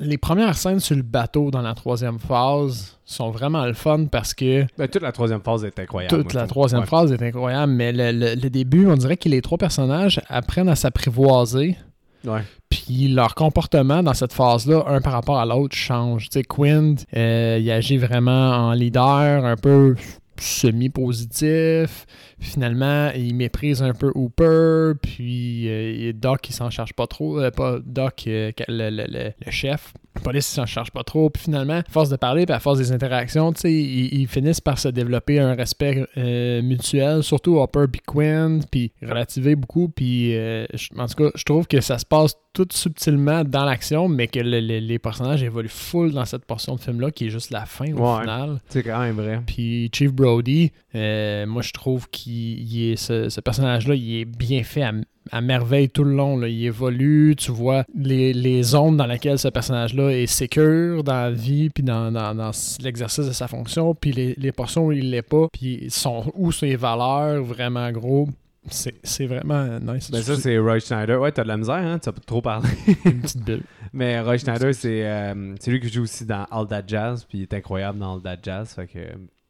les 0.00 0.18
premières 0.18 0.56
scènes 0.56 0.80
sur 0.80 0.96
le 0.96 1.02
bateau 1.02 1.50
dans 1.50 1.60
la 1.62 1.74
troisième 1.74 2.18
phase 2.18 2.98
sont 3.04 3.30
vraiment 3.30 3.64
le 3.66 3.74
fun 3.74 4.06
parce 4.06 4.34
que 4.34 4.64
Ben, 4.78 4.88
toute 4.88 5.02
la 5.02 5.12
troisième 5.12 5.40
phase 5.42 5.64
est 5.64 5.78
incroyable. 5.78 6.16
toute 6.24 6.32
la 6.32 6.46
troisième 6.46 6.80
Ouais. 6.80 6.86
phase 6.86 7.12
est 7.12 7.22
incroyable, 7.22 7.72
mais 7.72 7.92
le, 7.92 8.10
le- 8.12 8.34
le 8.40 8.50
début, 8.50 8.86
on 8.86 8.96
dirait 8.96 9.16
que 9.16 9.28
les 9.28 9.42
trois 9.42 9.58
personnages 9.58 10.20
apprennent 10.28 10.68
à 10.68 10.76
s'apprivoiser. 10.76 11.76
Ouais. 12.24 12.40
Puis 12.68 13.08
leur 13.08 13.34
comportement 13.34 14.02
dans 14.02 14.14
cette 14.14 14.32
phase-là, 14.32 14.84
un 14.86 15.00
par 15.00 15.12
rapport 15.14 15.38
à 15.38 15.46
l'autre, 15.46 15.74
change. 15.76 16.24
Tu 16.28 16.38
sais, 16.38 16.42
Quinn, 16.44 16.96
euh, 17.16 17.58
il 17.60 17.70
agit 17.70 17.96
vraiment 17.96 18.50
en 18.68 18.72
leader, 18.72 19.44
un 19.44 19.56
peu 19.56 19.96
semi-positif. 20.40 22.06
Finalement, 22.38 23.10
il 23.14 23.34
méprise 23.34 23.82
un 23.82 23.92
peu 23.92 24.10
Hooper. 24.14 24.92
Puis 25.02 25.68
euh, 25.68 26.12
Doc, 26.14 26.48
il 26.48 26.52
s'en 26.52 26.70
charge 26.70 26.92
pas 26.94 27.06
trop. 27.06 27.40
Euh, 27.40 27.50
Doc, 27.84 28.24
euh, 28.26 28.52
le- 28.68 29.32
le 29.44 29.50
chef. 29.50 29.92
La 30.16 30.20
police, 30.22 30.46
s'en 30.46 30.66
charge 30.66 30.90
pas 30.90 31.04
trop. 31.04 31.30
Puis 31.30 31.44
finalement, 31.44 31.74
à 31.78 31.82
force 31.88 32.08
de 32.08 32.16
parler, 32.16 32.44
puis 32.46 32.54
à 32.54 32.58
force 32.60 32.78
des 32.78 32.90
interactions, 32.92 33.52
tu 33.52 33.60
sais, 33.60 33.72
ils, 33.72 34.20
ils 34.22 34.26
finissent 34.26 34.60
par 34.60 34.78
se 34.78 34.88
développer 34.88 35.38
un 35.38 35.54
respect 35.54 36.04
euh, 36.16 36.60
mutuel, 36.62 37.22
surtout 37.22 37.58
Hopper 37.58 37.84
puis 37.90 38.00
Quinn, 38.04 38.60
puis 38.70 38.92
relativer 39.02 39.54
beaucoup. 39.54 39.88
Puis 39.88 40.36
euh, 40.36 40.66
en 40.98 41.06
tout 41.06 41.14
cas, 41.24 41.30
je 41.34 41.44
trouve 41.44 41.66
que 41.68 41.80
ça 41.80 41.96
se 41.98 42.04
passe 42.04 42.34
tout 42.52 42.66
subtilement 42.72 43.44
dans 43.44 43.64
l'action, 43.64 44.08
mais 44.08 44.26
que 44.26 44.40
le- 44.40 44.58
le- 44.60 44.80
les 44.80 44.98
personnages 44.98 45.42
évoluent 45.44 45.68
full 45.68 46.10
dans 46.12 46.24
cette 46.24 46.44
portion 46.44 46.74
de 46.74 46.80
film-là, 46.80 47.12
qui 47.12 47.26
est 47.26 47.30
juste 47.30 47.50
la 47.52 47.64
fin 47.64 47.92
au 47.92 47.98
Ouais. 48.14 48.20
final. 48.22 48.58
C'est 48.68 48.82
quand 48.82 48.98
même 49.00 49.14
vrai. 49.14 49.40
Puis 49.46 49.88
Chief 49.94 50.12
Brody, 50.12 50.72
euh, 50.96 51.46
moi 51.46 51.62
je 51.62 51.70
trouve 51.72 52.08
qu'il 52.10 52.58
il 52.60 52.90
est 52.92 52.96
ce, 52.96 53.28
ce 53.28 53.40
personnage-là, 53.40 53.94
il 53.94 54.20
est 54.20 54.24
bien 54.24 54.64
fait 54.64 54.82
à, 54.82 54.90
à 55.32 55.40
merveille 55.40 55.88
tout 55.88 56.04
le 56.04 56.14
long. 56.14 56.36
là. 56.38 56.48
Il 56.48 56.64
évolue, 56.64 57.34
tu 57.36 57.50
vois 57.52 57.84
les, 57.94 58.32
les 58.32 58.62
zones 58.62 58.96
dans 58.96 59.06
lesquelles 59.06 59.38
ce 59.38 59.48
personnage-là 59.48 60.10
est 60.10 60.26
sécure 60.26 61.02
dans 61.04 61.12
la 61.14 61.30
vie, 61.30 61.70
puis 61.70 61.82
dans, 61.82 62.10
dans- 62.12 62.34
dans 62.34 62.50
l'exercice 62.82 63.26
de 63.26 63.32
sa 63.32 63.48
fonction, 63.48 63.94
puis 63.94 64.12
les, 64.12 64.34
les 64.36 64.52
portions 64.52 64.86
où 64.86 64.92
il 64.92 65.10
l'est 65.10 65.22
pas, 65.22 65.46
puis 65.52 65.86
son, 65.88 66.30
où 66.34 66.52
ses 66.52 66.76
valeurs 66.76 67.42
vraiment 67.42 67.90
gros. 67.92 68.28
C'est 68.68 68.94
c'est 69.02 69.24
vraiment 69.24 69.66
nice. 69.80 70.10
Ben 70.10 70.20
ça, 70.20 70.36
c'est 70.36 70.58
Roy 70.58 70.80
Schneider. 70.80 71.18
Ouais, 71.18 71.32
t'as 71.32 71.44
de 71.44 71.48
la 71.48 71.56
misère, 71.56 71.76
hein? 71.76 71.98
Tu 71.98 72.10
as 72.10 72.12
trop 72.12 72.42
parlé. 72.42 72.68
une 73.06 73.22
petite 73.22 73.42
bulle. 73.42 73.62
Mais 73.94 74.20
Roy 74.20 74.36
Schneider, 74.36 74.74
c'est 74.74 75.06
euh, 75.06 75.54
c'est 75.58 75.70
lui 75.70 75.80
qui 75.80 75.88
joue 75.88 76.02
aussi 76.02 76.26
dans 76.26 76.44
All 76.50 76.66
That 76.68 76.82
Jazz, 76.86 77.24
puis 77.26 77.38
il 77.38 77.42
est 77.42 77.54
incroyable 77.54 77.98
dans 77.98 78.16
All 78.16 78.20
That 78.22 78.36
Jazz. 78.42 78.74
Fait 78.74 78.86
que, 78.86 78.98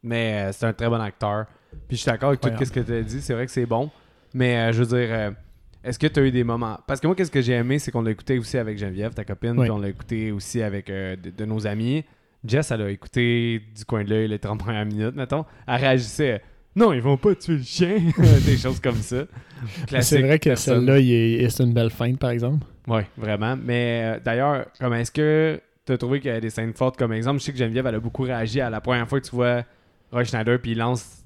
mais 0.04 0.44
euh, 0.46 0.52
c'est 0.52 0.64
un 0.64 0.72
très 0.72 0.88
bon 0.88 1.00
acteur. 1.00 1.46
Puis 1.88 1.96
je 1.96 2.02
suis 2.02 2.10
d'accord 2.10 2.28
avec 2.28 2.40
tout 2.40 2.64
ce 2.64 2.70
que 2.70 2.78
tu 2.80 2.94
as 2.94 3.02
dit, 3.02 3.20
c'est 3.20 3.34
vrai 3.34 3.46
que 3.46 3.52
c'est 3.52 3.66
bon. 3.66 3.90
Mais 4.32 4.56
euh, 4.56 4.72
je 4.72 4.84
veux 4.84 4.96
dire, 4.96 5.08
est-ce 5.84 5.98
que 5.98 6.06
tu 6.06 6.20
as 6.20 6.22
eu 6.24 6.30
des 6.30 6.44
moments? 6.44 6.78
Parce 6.86 7.00
que 7.00 7.06
moi, 7.06 7.16
qu'est-ce 7.16 7.30
que 7.30 7.40
j'ai 7.40 7.52
aimé, 7.54 7.78
c'est 7.78 7.90
qu'on 7.90 8.02
l'a 8.02 8.10
écouté 8.10 8.38
aussi 8.38 8.58
avec 8.58 8.78
Geneviève, 8.78 9.14
ta 9.14 9.24
copine, 9.24 9.52
Oui. 9.56 9.62
puis 9.62 9.70
on 9.70 9.78
l'a 9.78 9.88
écouté 9.88 10.30
aussi 10.32 10.62
avec 10.62 10.90
euh, 10.90 11.16
de, 11.16 11.30
de 11.30 11.44
nos 11.44 11.66
amis. 11.66 12.04
Jess, 12.44 12.70
elle 12.70 12.82
a 12.82 12.90
écouté 12.90 13.60
du 13.76 13.84
coin 13.84 14.02
de 14.04 14.10
l'œil 14.10 14.28
les 14.28 14.38
30 14.38 14.58
premières 14.60 14.86
minutes, 14.86 15.14
mettons. 15.14 15.44
Elle 15.66 15.80
réagissait. 15.80 16.42
Non, 16.76 16.92
ils 16.92 17.02
vont 17.02 17.16
pas 17.16 17.34
tuer 17.34 17.56
le 17.56 17.62
chien. 17.62 17.98
des 18.46 18.56
choses 18.56 18.80
comme 18.80 18.96
ça. 18.96 19.24
C'est 20.00 20.22
vrai 20.22 20.38
que 20.38 20.54
celle-là, 20.54 20.96
c'est 21.50 21.62
une 21.64 21.74
belle 21.74 21.90
feinte, 21.90 22.18
par 22.18 22.30
exemple. 22.30 22.64
Oui, 22.86 23.02
vraiment. 23.18 23.56
Mais 23.62 24.16
euh, 24.16 24.20
d'ailleurs, 24.24 24.66
comme 24.78 24.94
est-ce 24.94 25.12
que 25.12 25.60
tu 25.84 25.92
as 25.92 25.98
trouvé 25.98 26.20
qu'il 26.20 26.30
y 26.30 26.34
a 26.34 26.40
des 26.40 26.48
scènes 26.50 26.72
fortes 26.72 26.96
comme 26.96 27.12
exemple? 27.12 27.40
Je 27.40 27.44
sais 27.44 27.52
que 27.52 27.58
Geneviève, 27.58 27.86
elle 27.86 27.96
a 27.96 28.00
beaucoup 28.00 28.22
réagi 28.22 28.60
à 28.60 28.70
la 28.70 28.80
première 28.80 29.06
fois 29.08 29.20
que 29.20 29.26
tu 29.26 29.34
vois 29.34 29.64
Roy 30.12 30.24
Schneider, 30.24 30.58
puis 30.60 30.72
il 30.72 30.78
lance, 30.78 31.19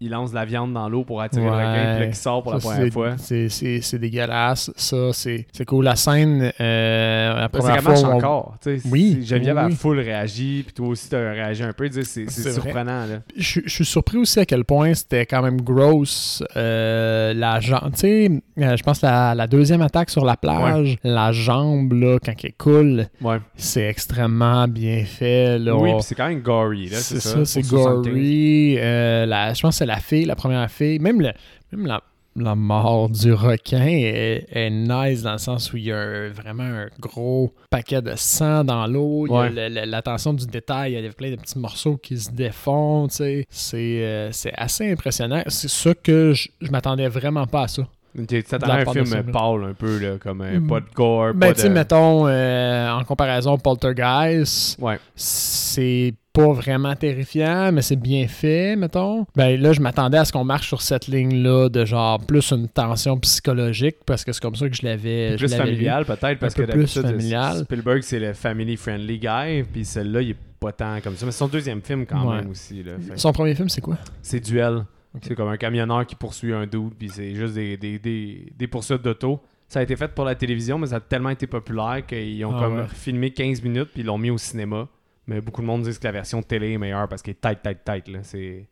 il 0.00 0.10
lance 0.10 0.30
de 0.30 0.34
la 0.36 0.44
viande 0.44 0.72
dans 0.72 0.88
l'eau 0.88 1.04
pour 1.04 1.20
attirer 1.20 1.44
le 1.44 1.50
Ouais. 1.50 1.56
requin, 1.58 1.94
puis 1.96 2.00
là, 2.00 2.06
qui 2.08 2.18
sort 2.18 2.42
pour 2.42 2.54
la 2.54 2.60
Ça, 2.60 2.70
première 2.70 2.92
fois. 2.92 3.10
C'est, 3.18 3.48
c'est, 3.48 3.80
c'est 3.82 3.98
dégueulasse. 3.98 4.70
Ça, 4.76 5.12
c'est, 5.12 5.46
c'est 5.52 5.64
cool. 5.64 5.84
La 5.84 5.96
scène, 5.96 6.52
euh, 6.60 7.34
la 7.40 7.48
première 7.48 7.76
c'est 7.76 7.82
fois. 7.82 8.08
on- 8.08 8.16
encore. 8.16 8.54
Oui, 8.90 9.22
Geneviève 9.24 9.56
oui, 9.66 9.72
a 9.72 9.76
full 9.76 9.98
réagi, 10.00 10.62
puis 10.64 10.72
toi 10.74 10.88
aussi 10.88 11.08
tu 11.08 11.16
as 11.16 11.30
réagi 11.32 11.62
un 11.62 11.72
peu. 11.72 11.88
C'est 11.90 12.30
surprenant. 12.30 13.06
Là. 13.06 13.20
Je, 13.36 13.60
je 13.64 13.68
suis 13.74 13.84
surpris 13.84 14.18
aussi 14.18 14.40
à 14.40 14.46
quel 14.46 14.64
point 14.64 14.94
c'était 14.94 15.26
quand 15.26 15.42
même 15.42 15.60
gross. 15.60 16.42
euh, 16.56 17.34
la 17.34 17.60
jambe. 17.60 17.92
Tu 17.92 17.98
sais, 18.00 18.30
euh, 18.58 18.76
je 18.76 18.82
pense 18.82 19.02
la, 19.02 19.34
la 19.34 19.46
deuxième 19.46 19.82
attaque 19.82 20.10
sur 20.10 20.24
la 20.24 20.36
plage, 20.36 20.96
la 21.04 21.32
jambe, 21.32 21.92
là, 21.92 22.18
quand 22.24 22.32
elle 22.42 22.52
coule, 22.54 23.06
Ouais. 23.20 23.38
c'est 23.56 23.84
extrêmement 23.86 24.66
bien 24.68 25.04
fait. 25.04 25.58
Là, 25.58 25.76
Oui, 25.76 25.90
puis 25.92 26.02
c'est 26.02 26.14
quand 26.14 26.28
même 26.28 26.40
gory. 26.40 26.88
là, 26.88 26.96
C'est 26.98 27.20
ça, 27.20 27.44
c'est 27.44 27.60
pour 27.60 27.70
75. 27.82 28.04
gory. 28.12 28.76
Euh, 28.78 29.26
la- 29.26 29.52
je 29.54 29.60
pense 29.62 29.74
que 29.74 29.78
c'est 29.78 29.86
la 29.90 30.00
fille, 30.00 30.24
la 30.24 30.36
première 30.36 30.70
fille. 30.70 30.98
Même, 30.98 31.20
le, 31.20 31.32
même 31.72 31.86
la, 31.86 32.00
la 32.36 32.54
mort 32.54 33.08
du 33.10 33.32
requin 33.32 33.86
est, 33.86 34.46
est 34.52 34.70
nice 34.70 35.22
dans 35.22 35.32
le 35.32 35.38
sens 35.38 35.72
où 35.72 35.76
il 35.76 35.84
y 35.86 35.92
a 35.92 35.98
un- 35.98 36.28
vraiment 36.30 36.62
un 36.62 36.88
gros 37.00 37.52
paquet 37.70 38.00
de 38.00 38.12
sang 38.16 38.62
dans 38.64 38.86
l'eau. 38.86 39.26
Il 39.26 39.54
y 39.56 39.60
a 39.60 39.86
l'attention 39.86 40.32
du 40.32 40.46
détail. 40.46 40.92
Il 40.92 41.04
y 41.04 41.08
a 41.08 41.12
plein 41.12 41.30
de 41.32 41.36
petits 41.36 41.58
morceaux 41.58 41.96
qui 41.96 42.16
se 42.18 42.30
défont. 42.30 43.08
tu 43.08 43.16
sais. 43.16 43.46
C'est 43.50 43.76
euh, 44.04 44.30
c'est 44.32 44.52
assez 44.56 44.90
impressionnant. 44.92 45.42
C'est 45.48 45.68
ça 45.70 45.92
que 45.94 46.32
je, 46.32 46.48
je 46.60 46.70
m'attendais 46.70 47.08
vraiment 47.08 47.46
pas 47.46 47.62
à 47.64 47.68
ça. 47.68 47.82
À 48.18 48.72
un 48.74 48.84
film 48.92 49.06
ça, 49.06 49.22
pâle 49.22 49.64
un 49.70 49.72
peu, 49.72 49.98
là, 50.00 50.16
comme 50.18 50.40
euh, 50.42 50.58
Mm. 50.58 50.66
pas 50.66 50.80
de 50.80 50.86
gore, 50.94 51.32
Ben, 51.32 51.52
tu 51.54 51.62
de... 51.62 51.68
mettons, 51.68 52.26
euh, 52.26 52.90
en 52.90 53.04
comparaison 53.04 53.56
Poltergeist, 53.56 54.78
Ouais. 54.80 54.98
c'est 55.14 56.14
pas 56.46 56.52
vraiment 56.52 56.94
terrifiant, 56.96 57.70
mais 57.72 57.82
c'est 57.82 57.96
bien 57.96 58.26
fait, 58.28 58.76
mettons. 58.76 59.26
Ben 59.36 59.60
là, 59.60 59.72
je 59.72 59.80
m'attendais 59.80 60.18
à 60.18 60.24
ce 60.24 60.32
qu'on 60.32 60.44
marche 60.44 60.68
sur 60.68 60.82
cette 60.82 61.06
ligne-là 61.06 61.68
de 61.68 61.84
genre 61.84 62.18
plus 62.20 62.50
une 62.52 62.68
tension 62.68 63.18
psychologique, 63.18 63.96
parce 64.06 64.24
que 64.24 64.32
c'est 64.32 64.40
comme 64.42 64.54
ça 64.56 64.68
que 64.68 64.74
je 64.76 64.84
l'avais. 64.84 65.36
Plus 65.36 65.54
familial 65.54 66.04
peut-être 66.04 66.38
parce 66.38 66.54
peu 66.54 66.66
que 66.66 66.72
plus 66.72 66.98
familial. 66.98 67.64
Spielberg 67.64 68.02
c'est 68.02 68.18
le 68.18 68.32
family 68.32 68.76
friendly 68.76 69.18
guy 69.18 69.62
puis 69.72 69.84
celle-là 69.84 70.22
il 70.22 70.30
est 70.30 70.36
pas 70.58 70.72
tant 70.72 71.00
comme 71.02 71.14
ça 71.16 71.24
mais 71.26 71.32
c'est 71.32 71.38
son 71.38 71.48
deuxième 71.48 71.80
film 71.82 72.04
quand 72.06 72.28
Ouais. 72.28 72.36
même 72.36 72.50
aussi 72.50 72.82
là. 72.82 72.92
Fait 73.00 73.16
Son 73.18 73.32
premier 73.32 73.54
film, 73.54 73.68
c'est 73.68 73.80
quoi? 73.80 73.96
C'est 74.22 74.40
duel 74.40 74.84
c'est 75.22 75.34
comme 75.34 75.48
un 75.48 75.56
camionneur 75.56 76.06
qui 76.06 76.14
poursuit 76.14 76.52
un 76.52 76.66
dude 76.66 76.94
puis 76.98 77.08
c'est 77.08 77.34
juste 77.34 77.54
des, 77.54 77.76
des, 77.76 77.98
des, 77.98 78.52
des 78.56 78.66
poursuites 78.68 79.02
d'auto 79.02 79.40
ça 79.68 79.80
a 79.80 79.82
été 79.82 79.96
fait 79.96 80.08
pour 80.08 80.24
la 80.24 80.34
télévision 80.34 80.78
mais 80.78 80.88
ça 80.88 80.96
a 80.96 81.00
tellement 81.00 81.30
été 81.30 81.46
populaire 81.46 82.04
qu'ils 82.06 82.44
ont 82.44 82.52
Ah 82.56 82.60
comme 82.60 82.76
ouais. 82.78 82.84
filmé 82.92 83.30
15 83.30 83.62
minutes 83.62 83.88
puis 83.92 84.02
ils 84.02 84.06
l'ont 84.06 84.18
mis 84.18 84.30
au 84.30 84.38
cinéma 84.38 84.86
mais 85.26 85.40
beaucoup 85.40 85.60
de 85.62 85.66
monde 85.66 85.82
disent 85.82 85.98
que 85.98 86.04
la 86.06 86.12
version 86.12 86.42
télé 86.42 86.72
est 86.72 86.78
meilleure 86.78 87.08
parce 87.08 87.22
qu'elle 87.22 87.34
est 87.34 87.40
tight 87.40 87.62
tight 87.62 87.78
tight 87.84 88.08
là 88.08 88.18
c'est 88.22 88.66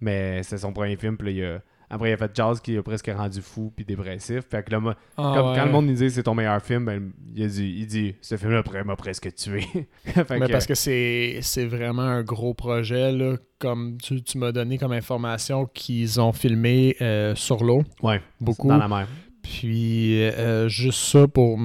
mais 0.00 0.42
c'est 0.42 0.58
son 0.58 0.72
premier 0.72 0.96
film 0.96 1.16
puis 1.16 1.26
là, 1.28 1.32
il 1.32 1.36
y 1.38 1.44
a 1.44 1.62
Après, 1.90 2.10
il 2.10 2.12
a 2.14 2.16
fait 2.16 2.30
Jazz 2.34 2.60
qui 2.60 2.76
a 2.76 2.82
presque 2.82 3.10
rendu 3.14 3.40
fou 3.40 3.70
puis 3.74 3.84
dépressif. 3.84 4.40
Fait 4.50 4.64
que 4.64 4.70
là, 4.72 4.80
moi, 4.80 4.96
Ah, 5.16 5.34
comme, 5.36 5.50
ouais. 5.50 5.56
quand 5.56 5.64
le 5.66 5.70
monde 5.70 5.86
nous 5.86 5.94
dit 5.94 6.10
c'est 6.10 6.22
ton 6.24 6.34
meilleur 6.34 6.60
film, 6.60 6.86
ben, 6.86 7.12
il, 7.36 7.44
a 7.44 7.46
dit, 7.46 7.74
il 7.78 7.86
dit 7.86 8.14
ce 8.20 8.36
film-là 8.36 8.62
m'a 8.84 8.96
presque 8.96 9.32
tué. 9.34 9.60
Fait 10.04 10.28
Mais 10.30 10.46
que- 10.46 10.52
parce 10.52 10.66
que 10.66 10.74
c'est 10.74 11.38
c'est 11.42 11.66
vraiment 11.66 12.02
un 12.02 12.22
gros 12.24 12.52
projet, 12.54 13.12
là, 13.12 13.36
comme 13.58 13.96
tu, 13.98 14.22
tu 14.22 14.38
m'as 14.38 14.50
donné 14.50 14.76
comme 14.78 14.92
information 14.92 15.66
qu'ils 15.66 16.20
ont 16.20 16.32
filmé 16.32 16.96
euh, 17.00 17.34
sur 17.36 17.62
l'eau, 17.62 17.84
Ouais, 18.02 18.20
beaucoup. 18.40 18.66
dans 18.68 18.78
la 18.78 18.88
mer. 18.88 19.06
Puis 19.42 20.22
euh, 20.22 20.68
juste 20.68 20.98
ça 21.00 21.28
pour, 21.28 21.58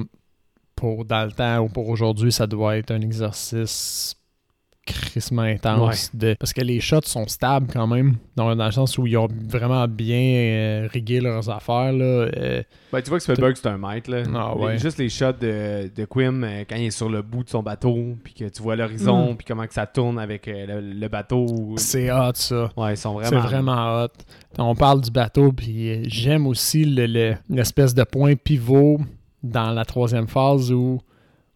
pour 0.76 1.04
dans 1.06 1.24
le 1.24 1.32
temps 1.32 1.60
ou 1.60 1.68
pour 1.68 1.88
aujourd'hui, 1.88 2.30
ça 2.30 2.46
doit 2.46 2.76
être 2.76 2.90
un 2.92 3.00
exercice 3.00 4.14
crissement 4.86 5.42
intense. 5.42 6.10
De, 6.14 6.34
parce 6.38 6.52
que 6.52 6.62
les 6.62 6.80
shots 6.80 7.02
sont 7.04 7.26
stables 7.28 7.68
quand 7.72 7.86
même, 7.86 8.16
dans, 8.36 8.54
dans 8.56 8.64
le 8.66 8.72
sens 8.72 8.96
où 8.98 9.06
ils 9.06 9.16
ont 9.16 9.28
vraiment 9.48 9.86
bien 9.86 10.18
euh, 10.18 10.88
rigué 10.92 11.20
leurs 11.20 11.48
affaires. 11.50 11.92
Là, 11.92 12.04
euh, 12.04 12.62
Ben, 12.92 13.00
tu 13.02 13.10
vois 13.10 13.18
que 13.18 13.22
Spielberg, 13.24 13.56
c'est 13.56 13.68
un 13.68 13.78
maître. 13.78 14.10
Là. 14.10 14.22
Ah, 14.34 14.54
Les- 14.72 14.78
juste 14.78 14.98
les 14.98 15.08
shots 15.08 15.32
de, 15.40 15.90
de 15.94 16.04
Quim 16.06 16.42
euh, 16.42 16.64
quand 16.68 16.76
il 16.76 16.86
est 16.86 16.90
sur 16.90 17.08
le 17.08 17.22
bout 17.22 17.44
de 17.44 17.50
son 17.50 17.62
bateau, 17.62 18.16
puis 18.24 18.34
que 18.34 18.44
tu 18.48 18.62
vois 18.62 18.74
l'horizon, 18.76 19.32
Mm. 19.32 19.36
puis 19.36 19.44
comment 19.46 19.66
que 19.66 19.74
ça 19.74 19.86
tourne 19.86 20.18
avec 20.18 20.48
euh, 20.48 20.80
le, 20.80 20.92
le 20.94 21.08
bateau. 21.08 21.74
c'est 21.76 22.10
hot 22.10 22.32
ça. 22.34 22.70
Ouais, 22.76 22.94
ils 22.94 22.96
sont 22.96 23.20
C'est 23.22 23.34
vraiment. 23.36 23.46
vraiment 23.74 24.02
hot. 24.04 24.08
On 24.58 24.74
parle 24.74 25.00
du 25.02 25.10
bateau, 25.10 25.52
puis 25.52 25.90
euh, 25.90 26.02
j'aime 26.06 26.46
aussi 26.46 26.84
le- 26.84 27.06
le- 27.06 27.34
l'espèce 27.48 27.94
de 27.94 28.02
point 28.02 28.34
pivot 28.34 28.98
dans 29.42 29.70
la 29.70 29.84
troisième 29.84 30.26
phase 30.28 30.72
où 30.72 31.00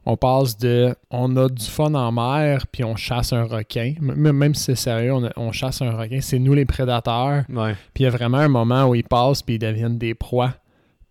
on 0.06 0.16
passe 0.16 0.56
de 0.58 0.94
on 1.10 1.36
a 1.36 1.48
du 1.48 1.64
fun 1.64 1.94
en 1.94 2.12
mer, 2.12 2.66
puis 2.70 2.84
on 2.84 2.96
chasse 2.96 3.32
un 3.32 3.44
requin. 3.44 3.94
M- 4.00 4.32
Même, 4.32 4.54
si 4.54 4.64
c'est 4.64 4.74
sérieux, 4.74 5.12
on, 5.14 5.24
a- 5.24 5.32
on 5.36 5.50
chasse 5.52 5.80
un 5.82 5.92
requin, 5.96 6.20
c'est 6.20 6.38
nous 6.38 6.54
les 6.54 6.64
prédateurs. 6.66 7.44
Ouais. 7.48 7.74
Puis 7.94 8.02
il 8.02 8.04
y 8.04 8.06
a 8.06 8.10
vraiment 8.10 8.38
un 8.38 8.48
moment 8.48 8.86
où 8.86 8.94
ils 8.94 9.04
passent, 9.04 9.42
puis 9.42 9.54
ils 9.56 9.58
deviennent 9.58 9.98
des 9.98 10.14
proies. 10.14 10.54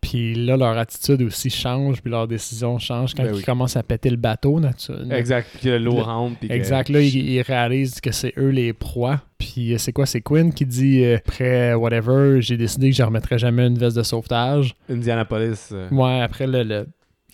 Puis 0.02 0.36
là, 0.36 0.58
leur 0.58 0.78
attitude 0.78 1.22
aussi 1.22 1.50
change, 1.50 2.02
puis 2.02 2.12
leur 2.12 2.28
décision 2.28 2.78
change 2.78 3.14
quand 3.16 3.24
Ben 3.24 3.30
ils 3.34 3.38
oui. 3.38 3.42
commencent 3.44 3.78
à 3.78 3.84
péter 3.84 4.10
le 4.10 4.18
bateau. 4.18 4.60
naturellement. 4.60 5.16
Exact. 5.16 5.48
Puis 5.54 5.62
que 5.62 5.70
l'eau 5.70 5.96
Le- 5.96 6.02
rentre. 6.02 6.38
puis 6.40 6.50
que- 6.50 6.54
Exact. 6.54 6.90
Là, 6.90 7.00
ils, 7.00 7.16
ils 7.16 7.42
réalisent 7.42 8.02
que 8.02 8.12
c'est 8.12 8.34
eux 8.38 8.50
les 8.50 8.74
proies. 8.74 9.22
Puis 9.38 9.74
euh, 9.74 9.78
c'est 9.78 9.94
quoi? 9.94 10.06
C'est 10.06 10.20
Quinn 10.20 10.54
qui 10.54 10.66
dit 10.66 11.06
euh, 11.06 11.16
après 11.18 11.74
whatever, 11.74 12.42
j'ai 12.42 12.58
décidé 12.58 12.90
que 12.90 12.96
je 12.98 13.04
remettrai 13.04 13.38
jamais 13.38 13.66
une 13.66 13.78
veste 13.78 13.96
de 13.96 14.04
sauvetage. 14.04 14.76
Indianapolis. 14.90 15.70
euh, 15.72 15.88
Ouais, 15.90 16.20
après 16.22 16.48
le, 16.48 16.64
le, 16.64 16.86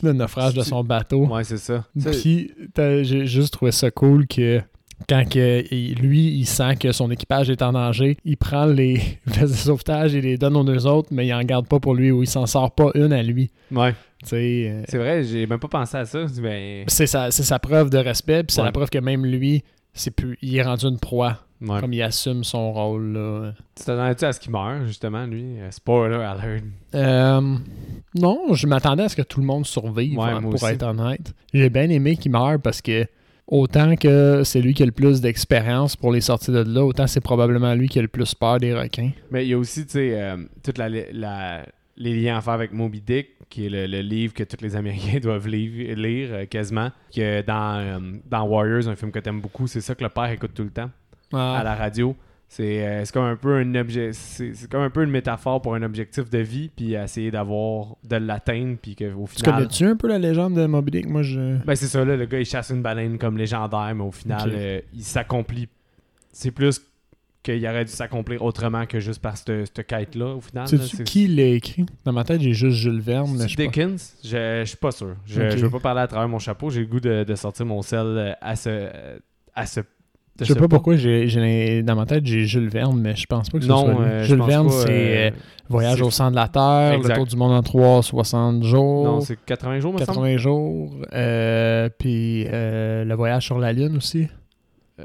le 0.03 0.13
naufrage 0.13 0.53
de 0.53 0.61
son 0.61 0.83
bateau. 0.83 1.25
Ouais, 1.27 1.43
c'est 1.43 1.57
ça. 1.57 1.85
Puis 1.95 2.51
j'ai 2.75 3.25
juste 3.25 3.53
trouvé 3.53 3.71
ça 3.71 3.91
cool 3.91 4.27
que 4.27 4.61
quand 5.07 5.23
que 5.29 5.63
lui, 6.01 6.27
il 6.39 6.45
sent 6.45 6.75
que 6.75 6.91
son 6.91 7.09
équipage 7.09 7.49
est 7.49 7.61
en 7.61 7.71
danger, 7.71 8.17
il 8.25 8.35
prend 8.35 8.65
les 8.65 8.95
vestes 9.25 9.53
de 9.53 9.57
sauvetage 9.57 10.13
et 10.13 10.19
les 10.21 10.37
donne 10.37 10.57
aux 10.57 10.63
deux 10.65 10.85
autres, 10.85 11.07
mais 11.11 11.25
il 11.25 11.33
en 11.33 11.41
garde 11.43 11.67
pas 11.67 11.79
pour 11.79 11.95
lui 11.95 12.11
ou 12.11 12.21
il 12.23 12.27
s'en 12.27 12.45
sort 12.45 12.71
pas 12.75 12.91
une 12.95 13.13
à 13.13 13.23
lui. 13.23 13.49
Ouais. 13.71 13.93
Euh, 14.33 14.83
C'est 14.89 14.97
vrai, 14.97 15.23
j'ai 15.23 15.47
même 15.47 15.59
pas 15.59 15.69
pensé 15.69 15.95
à 15.95 16.03
ça. 16.05 16.25
Ben, 16.41 16.83
c'est 16.87 17.07
sa, 17.07 17.31
sa 17.31 17.59
preuve 17.59 17.89
de 17.89 17.97
respect, 17.97 18.43
puis 18.43 18.53
c'est 18.53 18.59
Ouais. 18.61 18.65
la 18.67 18.71
preuve 18.73 18.89
que 18.89 18.97
même 18.99 19.25
lui, 19.25 19.63
c'est 19.99 20.11
plus, 20.11 20.37
il 20.41 20.55
est 20.55 20.61
rendu 20.63 20.85
une 20.85 20.99
proie. 20.99 21.37
ouais. 21.61 21.79
Comme 21.79 21.93
il 21.93 22.01
assume 22.01 22.43
son 22.43 22.71
rôle. 22.73 23.13
Là. 23.13 23.53
Tu 23.75 23.83
t'attendais-tu 23.83 24.25
à 24.25 24.33
ce 24.33 24.39
qu'il 24.39 24.51
meure, 24.51 24.85
justement, 24.87 25.25
lui? 25.25 25.59
Euh, 25.59 25.69
Spoiler 25.71 26.15
alert. 26.23 26.63
Euh, 26.95 27.41
non, 28.15 28.53
je 28.53 28.65
m'attendais 28.67 29.03
à 29.03 29.09
ce 29.09 29.15
que 29.15 29.21
tout 29.21 29.39
le 29.39 29.45
monde 29.45 29.65
survive, 29.65 30.17
Ouais, 30.17 30.29
hein, 30.31 30.41
pour 30.41 30.55
aussi. 30.55 30.65
être 30.65 30.83
honnête. 30.83 31.33
J'ai 31.53 31.69
bien 31.69 31.89
aimé 31.89 32.15
qu'il 32.17 32.31
meure 32.31 32.59
parce 32.59 32.81
que 32.81 33.05
autant 33.47 33.95
que 33.95 34.43
c'est 34.43 34.61
lui 34.61 34.73
qui 34.73 34.83
a 34.83 34.85
le 34.85 34.91
plus 34.91 35.21
d'expérience 35.21 35.95
pour 35.95 36.11
les 36.11 36.21
sorties 36.21 36.51
de 36.51 36.59
là, 36.59 36.83
autant 36.85 37.07
c'est 37.07 37.19
probablement 37.21 37.73
lui 37.73 37.87
qui 37.89 37.99
a 37.99 38.01
le 38.01 38.07
plus 38.07 38.33
peur 38.35 38.59
des 38.59 38.73
requins. 38.73 39.11
Mais 39.31 39.45
il 39.45 39.49
y 39.49 39.53
a 39.53 39.57
aussi, 39.57 39.85
tu 39.85 39.91
sais, 39.93 40.11
euh, 40.21 40.37
toute 40.63 40.77
la, 40.77 40.87
la- 40.89 41.65
les 41.97 42.15
liens 42.21 42.37
à 42.37 42.41
faire 42.41 42.53
avec 42.53 42.71
Moby 42.71 43.01
Dick, 43.01 43.27
qui 43.49 43.65
est 43.65 43.69
le, 43.69 43.87
le 43.87 44.01
livre 44.01 44.33
que 44.33 44.43
tous 44.43 44.61
les 44.61 44.75
Américains 44.75 45.19
doivent 45.21 45.47
lire, 45.47 45.95
lire, 45.97 46.29
euh, 46.31 46.45
quasiment. 46.45 46.91
Que 47.15 47.41
dans, 47.41 47.79
euh, 47.79 47.99
dans 48.29 48.43
Warriors, 48.43 48.87
un 48.87 48.95
film 48.95 49.11
que 49.11 49.19
t'aimes 49.19 49.41
beaucoup, 49.41 49.67
c'est 49.67 49.81
ça 49.81 49.95
que 49.95 50.03
le 50.03 50.09
père 50.09 50.29
écoute 50.29 50.51
tout 50.53 50.63
le 50.63 50.69
temps 50.71 50.89
à 51.33 51.63
la 51.63 51.75
radio. 51.75 52.15
C'est 52.51 52.83
euh, 52.83 53.05
c'est 53.05 53.13
comme 53.13 53.25
un 53.25 53.35
peu 53.35 53.57
un 53.57 53.75
objet 53.75 54.11
c'est 54.11 54.55
c'est 54.55 54.67
comme 54.71 54.81
un 54.81 54.89
peu 54.89 55.03
une 55.03 55.11
métaphore 55.11 55.61
pour 55.61 55.75
un 55.75 55.83
objectif 55.83 56.31
de 56.31 56.39
vie 56.39 56.71
puis 56.75 56.95
essayer 56.95 57.29
d'avoir 57.29 57.95
de 58.03 58.15
l'atteindre 58.15 58.75
puis 58.81 58.95
qu'au 58.95 59.27
Tu 59.27 59.35
final 59.35 59.53
connais-tu 59.53 59.85
un 59.85 59.95
peu 59.95 60.07
la 60.07 60.17
légende 60.17 60.55
de 60.55 60.65
Moby 60.65 60.89
Dick? 60.89 61.07
Moi, 61.07 61.21
je... 61.21 61.63
ben 61.63 61.75
c'est 61.75 61.85
ça 61.85 62.03
là 62.03 62.17
le 62.17 62.25
gars 62.25 62.39
il 62.39 62.45
chasse 62.47 62.71
une 62.71 62.81
baleine 62.81 63.19
comme 63.19 63.37
légendaire 63.37 63.93
mais 63.93 64.03
au 64.03 64.09
final 64.11 64.49
euh, 64.51 64.81
il 64.95 65.03
s'accomplit 65.03 65.69
c'est 66.31 66.49
plus 66.49 66.81
qu'il 67.43 67.65
aurait 67.65 67.85
dû 67.85 67.91
s'accomplir 67.91 68.43
autrement 68.43 68.85
que 68.85 68.99
juste 68.99 69.21
par 69.21 69.37
cette, 69.37 69.65
cette 69.73 69.87
quête 69.87 70.15
là 70.15 70.35
au 70.35 70.41
final. 70.41 70.67
Sais-tu 70.67 70.97
C'est- 70.97 71.03
qui 71.03 71.27
l'a 71.27 71.45
écrit? 71.45 71.85
Dans 72.05 72.11
ma 72.13 72.23
tête, 72.23 72.41
j'ai 72.41 72.53
juste 72.53 72.77
Jules 72.77 72.99
Verne. 72.99 73.37
Dickens? 73.45 74.15
Je, 74.23 74.61
je 74.61 74.65
suis 74.67 74.77
pas 74.77 74.91
sûr 74.91 75.15
je, 75.25 75.41
Ok. 75.41 75.51
je 75.57 75.65
veux 75.65 75.69
pas 75.71 75.79
parler 75.79 76.01
à 76.01 76.07
travers 76.07 76.27
mon 76.27 76.39
chapeau 76.39 76.69
j'ai 76.69 76.81
le 76.81 76.87
goût 76.87 76.99
de, 76.99 77.23
de 77.23 77.35
sortir 77.35 77.65
mon 77.65 77.81
sel 77.81 78.05
euh, 78.05 78.33
à 78.41 78.55
ce 78.57 78.89
à 79.55 79.65
ce 79.65 79.79
Je 80.41 80.45
sais 80.45 80.55
pas 80.59 80.67
pourquoi 80.67 80.95
j'ai, 80.97 81.81
dans 81.83 81.95
ma 81.95 82.05
tête 82.05 82.25
j'ai 82.25 82.45
Jules 82.45 82.69
Verne, 82.69 82.99
mais 82.99 83.15
je 83.15 83.25
pense 83.25 83.49
pas 83.49 83.57
que 83.57 83.63
ce 83.63 83.69
non 83.69 83.85
soit 83.93 84.01
euh, 84.03 84.23
Jules 84.23 84.41
Verne, 84.43 84.69
c'est 84.69 84.87
euh, 84.89 85.29
euh, 85.29 85.31
Voyage 85.69 86.01
au 86.01 86.09
centre 86.11 86.31
de 86.31 86.35
la 86.35 86.47
Terre, 86.47 86.93
Exact. 86.93 87.09
Le 87.09 87.15
tour 87.19 87.25
du 87.27 87.35
monde 87.37 87.51
en 87.53 87.61
360 87.61 88.63
jours. 88.63 89.05
non 89.05 89.21
c'est 89.21 89.37
80 89.45 89.79
jours 89.79 89.93
me 89.93 89.99
semble 89.99 90.07
80 90.07 90.37
jours. 90.37 90.91
euh, 91.13 91.89
puis 91.97 92.45
le 92.49 93.13
voyage 93.15 93.45
sur 93.45 93.59
la 93.59 93.71
Lune 93.73 93.97
aussi. 93.97 94.27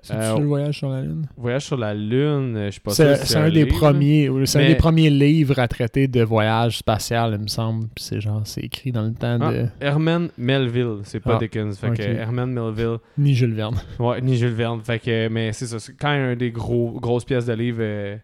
C'est 0.02 0.14
Euh, 0.14 0.38
le 0.38 0.44
voyage 0.46 0.78
sur 0.78 0.88
la 0.88 1.02
Lune? 1.02 1.26
Voyage 1.36 1.64
sur 1.64 1.76
la 1.76 1.94
Lune, 1.94 2.56
euh, 2.56 2.66
je 2.66 2.70
suis 2.72 2.80
pas 2.80 2.90
C'est, 2.92 3.16
c'est 3.16 3.36
un 3.36 3.48
des 3.48 3.64
livre. 3.64 3.76
premiers. 3.78 4.30
C'est 4.44 4.64
un 4.64 4.68
des 4.68 4.74
premiers 4.74 5.10
livres 5.10 5.58
à 5.58 5.68
traiter 5.68 6.08
de 6.08 6.22
voyage 6.22 6.78
spatial, 6.78 7.34
il 7.36 7.42
me 7.42 7.48
semble. 7.48 7.86
Puis 7.94 8.04
c'est 8.04 8.20
genre, 8.20 8.42
c'est 8.44 8.62
écrit 8.62 8.92
dans 8.92 9.02
le 9.02 9.12
temps 9.14 9.38
Ah, 9.40 9.52
de. 9.52 9.66
Herman 9.80 10.28
Melville, 10.38 10.98
c'est 11.04 11.20
pas 11.20 11.36
Ah, 11.36 11.38
Dickens. 11.38 11.78
Fait 11.78 11.88
ok. 11.88 11.96
que 11.96 12.02
Herman 12.02 12.50
Melville, 12.52 12.98
Ni 13.18 13.34
Jules 13.34 13.54
Verne. 13.54 13.76
ouais, 13.98 14.20
ni 14.20 14.36
Jules 14.36 14.48
Verne. 14.54 14.80
Fait 14.82 14.98
que, 14.98 15.28
mais 15.28 15.52
c'est 15.52 15.66
ça, 15.66 15.78
c'est 15.78 15.94
quand 15.96 16.10
même 16.10 16.30
un 16.32 16.36
des 16.36 16.50
gros, 16.50 16.98
grosses 17.00 17.24
pièces 17.24 17.46
de 17.46 17.52
livres. 17.52 17.78
euh, 17.80 18.16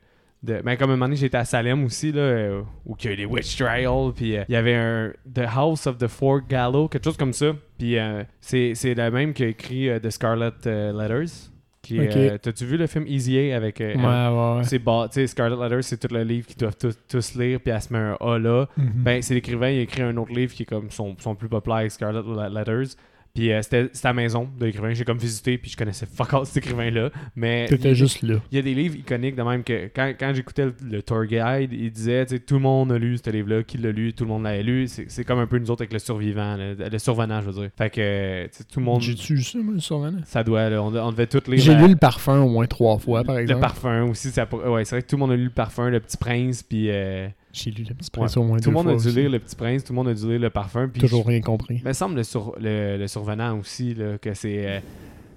de, 0.42 0.58
mais 0.64 0.78
comme 0.78 0.88
un 0.88 0.94
moment 0.94 1.04
donné, 1.04 1.16
j'étais 1.16 1.36
à 1.36 1.44
Salem 1.44 1.84
aussi, 1.84 2.12
là, 2.12 2.22
euh, 2.22 2.62
où 2.86 2.96
il 2.98 3.04
y 3.04 3.08
a 3.10 3.12
eu 3.12 3.16
les 3.16 3.26
Witch 3.26 3.58
Trials, 3.58 4.12
puis 4.16 4.38
euh, 4.38 4.44
il 4.48 4.52
y 4.52 4.56
avait 4.56 4.74
un 4.74 5.12
The 5.34 5.42
House 5.54 5.86
of 5.86 5.98
the 5.98 6.06
Four 6.06 6.40
Gallows, 6.48 6.88
quelque 6.88 7.04
chose 7.04 7.18
comme 7.18 7.34
ça. 7.34 7.52
Puis 7.78 7.98
euh, 7.98 8.22
c'est, 8.40 8.72
c'est 8.74 8.94
le 8.94 9.10
même 9.10 9.34
qui 9.34 9.44
a 9.44 9.48
écrit 9.48 9.90
The 10.02 10.08
Scarlet 10.08 10.50
Letters. 10.64 11.49
Qui, 11.98 12.20
euh, 12.20 12.38
t'as-tu 12.38 12.64
vu 12.64 12.76
le 12.76 12.86
film 12.86 13.04
Easy 13.06 13.38
A 13.38 13.56
avec 13.56 13.80
euh, 13.80 13.94
Ouais, 13.94 14.02
ouais, 14.02 14.84
ouais. 14.92 15.08
C'est 15.10 15.26
Scarlet 15.26 15.56
Letters, 15.56 15.84
c'est 15.84 15.98
tout 15.98 16.12
le 16.14 16.22
livre 16.22 16.46
qu'ils 16.46 16.56
doivent 16.56 16.76
tous, 16.76 16.96
tous 17.08 17.34
lire, 17.34 17.60
puis 17.60 17.72
elle 17.72 17.80
se 17.82 17.92
met 17.92 17.98
un 17.98 18.16
A 18.20 18.38
là. 18.38 18.66
Mhm. 18.76 18.92
Ben, 18.96 19.22
c'est 19.22 19.34
l'écrivain, 19.34 19.70
il 19.70 19.78
a 19.78 19.82
écrit 19.82 20.02
un 20.02 20.16
autre 20.16 20.32
livre 20.32 20.52
qui 20.52 20.62
est 20.62 20.66
comme 20.66 20.90
son, 20.90 21.16
son 21.18 21.34
plus 21.34 21.48
populaire 21.48 21.78
avec 21.78 21.90
Scarlet 21.92 22.22
Letters. 22.50 22.96
Puis 23.34 23.52
euh, 23.52 23.62
c'était 23.62 23.88
c'était 23.92 24.08
à 24.08 24.10
la 24.10 24.14
maison 24.14 24.48
de 24.58 24.66
l'écrivain. 24.66 24.92
J'ai 24.92 25.04
comme 25.04 25.18
visité, 25.18 25.56
puis 25.56 25.70
je 25.70 25.76
connaissais 25.76 26.04
fuck 26.06 26.34
all 26.34 26.44
cet 26.46 26.56
écrivain-là. 26.58 27.10
Mais 27.36 27.66
T'étais 27.66 27.90
il, 27.90 27.94
juste 27.94 28.22
là. 28.22 28.36
il 28.50 28.56
y 28.56 28.58
a 28.58 28.62
des 28.62 28.74
livres 28.74 28.96
iconiques 28.96 29.36
de 29.36 29.42
même 29.42 29.62
que 29.62 29.88
quand, 29.94 30.12
quand 30.18 30.32
j'écoutais 30.34 30.64
le, 30.66 30.74
le 30.90 31.02
tour 31.02 31.24
guide, 31.24 31.72
il 31.72 31.92
disait, 31.92 32.26
tu 32.26 32.34
sais, 32.34 32.40
tout 32.40 32.54
le 32.54 32.60
monde 32.60 32.90
a 32.90 32.98
lu 32.98 33.16
ce 33.24 33.30
livre-là, 33.30 33.62
qui 33.62 33.78
l'a 33.78 33.92
lu, 33.92 34.12
tout 34.12 34.24
le 34.24 34.30
monde 34.30 34.42
l'a 34.42 34.60
lu. 34.62 34.88
C'est 34.88 35.08
c'est 35.10 35.24
comme 35.24 35.38
un 35.38 35.46
peu 35.46 35.58
nous 35.58 35.70
autres 35.70 35.82
avec 35.82 35.92
le 35.92 36.00
survivant, 36.00 36.56
le, 36.56 36.74
le 36.90 36.98
survenant, 36.98 37.40
je 37.40 37.50
veux 37.50 37.60
dire. 37.62 37.70
Fait 37.78 37.88
que, 37.90 38.46
tu 38.46 38.50
sais, 38.52 38.64
tout 38.64 38.80
le 38.80 38.84
monde, 38.86 39.00
J'ai-tu 39.00 39.34
lu 39.34 39.42
ça, 39.42 39.58
moi, 39.58 39.74
le 39.74 39.80
survenant? 39.80 40.18
ça 40.24 40.42
doit, 40.42 40.68
là, 40.68 40.82
on, 40.82 40.94
on 40.94 41.12
devait 41.12 41.26
tout 41.28 41.40
lire. 41.48 41.60
J'ai 41.60 41.74
la- 41.74 41.82
lu 41.82 41.88
le 41.90 41.96
parfum 41.96 42.40
au 42.40 42.48
moins 42.48 42.66
trois 42.66 42.98
fois, 42.98 43.22
par 43.22 43.36
le 43.36 43.42
exemple. 43.42 43.60
parfum 43.60 44.04
aussi. 44.10 44.30
Ça, 44.30 44.44
pour- 44.46 44.64
ouais, 44.64 44.84
c'est 44.84 44.96
vrai 44.96 45.02
que 45.02 45.08
tout 45.08 45.16
le 45.16 45.20
monde 45.20 45.32
a 45.32 45.36
lu 45.36 45.44
le 45.44 45.50
parfum, 45.50 45.88
le 45.88 46.00
petit 46.00 46.16
prince, 46.16 46.62
puis 46.64 46.86
euh, 46.90 47.28
J'ai 47.52 47.70
lu 47.70 47.84
le 47.88 47.94
petit 47.94 48.10
prince 48.10 48.36
au 48.36 48.42
moins 48.44 48.58
tout 48.58 48.70
le 48.70 48.74
monde 48.74 48.88
a 48.88 48.90
dû 48.92 48.96
aussi. 48.96 49.10
lire 49.12 49.30
le 49.30 49.38
petit 49.40 49.56
prince, 49.56 49.82
tout 49.84 49.92
le 49.92 49.96
monde 49.96 50.08
a 50.08 50.14
dû 50.14 50.28
lire 50.28 50.38
le 50.40 50.50
parfum. 50.50 50.88
Puis 50.88 51.00
Toujours 51.00 51.26
rien 51.26 51.40
compris. 51.40 51.76
Il 51.82 51.84
me 51.84 51.92
semble 51.92 52.16
le, 52.16 52.22
sur, 52.22 52.54
le, 52.60 52.96
le 52.96 53.08
survenant 53.08 53.58
aussi, 53.58 53.94
là, 53.94 54.18
que 54.18 54.32
c'est. 54.34 54.66
euh, 54.68 54.80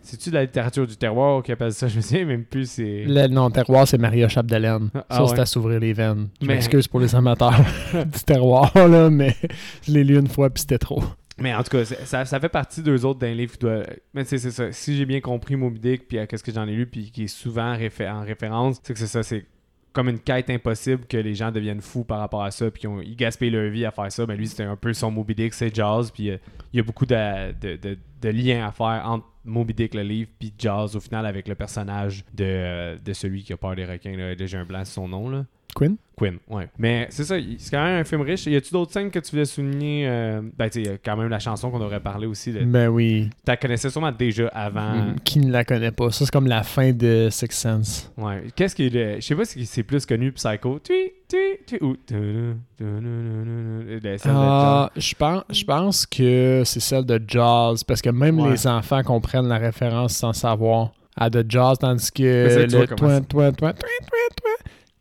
C'est-tu 0.04 0.30
de 0.30 0.36
la 0.36 0.44
littérature 0.44 0.86
du 0.86 0.96
terroir 0.96 1.42
qui 1.42 1.52
appelle 1.52 1.72
ça? 1.74 1.88
Je 1.90 1.96
me 1.98 2.02
souviens 2.02 2.26
même 2.26 2.44
plus. 2.44 2.70
C'est. 2.70 3.06
Le 3.08 3.28
nom 3.28 3.50
terroir, 3.50 3.88
c'est 3.88 3.98
Maria 3.98 4.28
Chapdelaine. 4.28 4.90
Ah, 4.94 5.06
ça, 5.10 5.24
ouais. 5.24 5.30
c'est 5.30 5.40
à 5.40 5.46
s'ouvrir 5.46 5.80
les 5.80 5.94
veines. 5.94 6.28
Je 6.42 6.46
Mais- 6.48 6.54
m'excuse 6.56 6.88
pour 6.88 7.00
les 7.00 7.16
amateurs 7.16 7.60
du 7.94 8.20
terroir, 8.26 8.72
là, 8.76 9.10
mais 9.10 9.36
je 9.82 9.92
l'ai 9.92 10.04
lu 10.04 10.20
une 10.20 10.28
fois 10.28 10.50
puis 10.52 10.62
c'était 10.62 10.78
trop. 10.78 11.04
Mais 11.40 11.52
en 11.56 11.64
tout 11.64 11.72
cas, 11.72 11.84
c'est- 11.84 12.06
ça, 12.06 12.26
ça 12.26 12.40
fait 12.40 12.48
partie 12.50 12.84
d'eux 12.84 13.04
autres 13.06 13.20
d'un 13.20 13.34
livre 13.34 13.54
qui 13.54 13.58
doit. 13.58 13.82
Mais 14.14 14.24
c'est 14.24 14.38
c'est 14.38 14.52
ça. 14.52 14.72
Si 14.72 14.96
j'ai 14.96 15.06
bien 15.08 15.20
compris 15.20 15.56
Moby 15.56 15.80
Dick, 15.80 16.08
puis 16.08 16.20
euh, 16.20 16.28
qu'est-ce 16.28 16.44
que 16.44 16.52
j'en 16.52 16.68
ai 16.68 16.76
lu, 16.76 16.86
puis 16.86 17.10
qui 17.10 17.24
est 17.24 17.28
souvent 17.28 17.74
réfé- 17.76 18.08
en 18.08 18.22
référence, 18.22 18.80
c'est 18.84 18.94
que 18.94 19.00
c'est 19.00 19.08
ça. 19.08 19.24
C'est 19.24 19.44
comme 19.94 20.10
une 20.10 20.20
quête 20.20 20.50
impossible 20.50 21.06
que 21.06 21.18
les 21.18 21.36
gens 21.36 21.52
deviennent 21.52 21.82
fous 21.82 22.04
par 22.04 22.20
rapport 22.20 22.44
à 22.44 22.52
ça, 22.52 22.70
puis 22.72 22.88
ont- 22.88 23.00
ils 23.02 23.16
gaspillent 23.16 23.52
leur 23.52 23.70
vie 23.72 23.86
à 23.86 23.92
faire 23.92 24.12
ça. 24.12 24.26
Mais 24.26 24.36
lui, 24.36 24.48
c'était 24.48 24.64
un 24.64 24.76
peu 24.76 24.92
son 24.94 25.12
Moby 25.12 25.36
Dick, 25.36 25.54
c'est 25.54 25.74
Jazz, 25.74 26.12
puis 26.12 26.32
euh, 26.32 26.38
il 26.74 26.78
y 26.78 26.80
a 26.80 26.84
beaucoup 26.84 27.06
de, 27.06 27.52
de, 27.54 27.76
de- 27.78 27.98
de 28.22 28.30
liens 28.30 28.68
à 28.68 28.72
faire 28.72 29.04
entre 29.06 29.26
Moby 29.46 29.74
Dick, 29.74 29.94
le 29.94 30.02
livre, 30.02 30.30
puis 30.40 30.54
Jazz, 30.58 30.96
au 30.96 31.00
final, 31.00 31.26
avec 31.26 31.48
le 31.48 31.56
personnage 31.56 32.24
de, 32.34 32.44
euh, 32.44 32.98
de 32.98 33.14
celui 33.14 33.44
qui 33.44 33.54
a 33.54 33.58
peur 33.58 33.76
des 33.76 33.86
requins. 33.86 34.16
Là. 34.18 34.34
J'ai 34.38 34.58
un 34.58 34.66
blanc 34.66 34.84
son 34.86 35.08
nom, 35.08 35.30
là. 35.30 35.46
Quinn? 35.74 35.96
Quinn, 36.16 36.38
ouais. 36.50 36.70
Mais 36.78 37.08
c'est 37.10 37.24
ça, 37.24 37.36
c'est 37.58 37.72
quand 37.72 37.84
même 37.84 38.02
un 38.02 38.04
film 38.04 38.22
riche. 38.22 38.46
Y 38.46 38.56
a-tu 38.56 38.72
d'autres 38.72 38.92
scènes 38.94 39.10
que 39.10 39.18
tu 39.20 39.32
voulais 39.32 39.46
souligner 39.46 40.08
euh, 40.08 40.42
Ben, 40.58 40.70
tu 40.70 40.84
sais, 40.84 40.90
y 40.90 40.94
a 40.94 40.98
quand 41.04 41.18
même 41.18 41.28
la 41.30 41.40
chanson 41.40 41.72
qu'on 41.72 41.82
aurait 41.82 42.00
parlé 42.00 42.28
aussi. 42.28 42.52
de- 42.54 42.64
Ben 42.64 42.88
oui. 42.90 43.30
Tu 43.32 43.42
la 43.48 43.58
connaissais 43.58 43.90
sûrement 43.90 44.12
déjà 44.12 44.48
avant. 44.50 44.94
Mm, 44.96 45.16
Qui 45.24 45.40
ne 45.40 45.52
la 45.52 45.66
connaît 45.66 45.92
pas? 45.92 46.12
Ça, 46.12 46.26
c'est 46.26 46.32
comme 46.32 46.48
la 46.48 46.62
fin 46.64 46.92
de 46.92 47.30
Six 47.32 47.48
Sense. 47.52 48.12
Ouais. 48.18 48.44
Qu'est-ce 48.56 48.76
qui 48.76 48.86
est. 48.88 49.22
Je 49.22 49.26
sais 49.26 49.36
pas 49.36 49.46
si 49.46 49.66
c'est 49.66 49.84
plus 49.84 50.06
connu 50.06 50.32
Psycho. 50.32 50.80
Tui, 50.80 50.94
Ah, 54.26 54.90
je 54.96 55.16
pense, 55.16 55.44
je 55.50 55.64
pense 55.64 56.06
que 56.06 56.62
c'est 56.66 56.80
celle 56.80 57.06
de 57.06 57.20
Jaws, 57.28 57.78
parce 57.88 58.02
que 58.02 58.10
même 58.10 58.40
Ouais. 58.40 58.52
les 58.52 58.68
enfants 58.68 59.02
comprennent 59.04 59.48
la 59.48 59.58
référence 59.58 60.14
sans 60.16 60.34
savoir 60.34 60.92
à 61.16 61.30
de 61.30 61.46
Jaws, 61.48 61.76
tandis 61.80 62.12
que 62.12 62.48
Mais 62.48 62.68
tu 62.68 62.78
le 62.78 62.88
toi, 62.88 62.96
toi, 62.96 63.22
toi, 63.22 63.22
toi, 63.22 63.74
toi, 63.74 63.74
toi, 63.74 64.43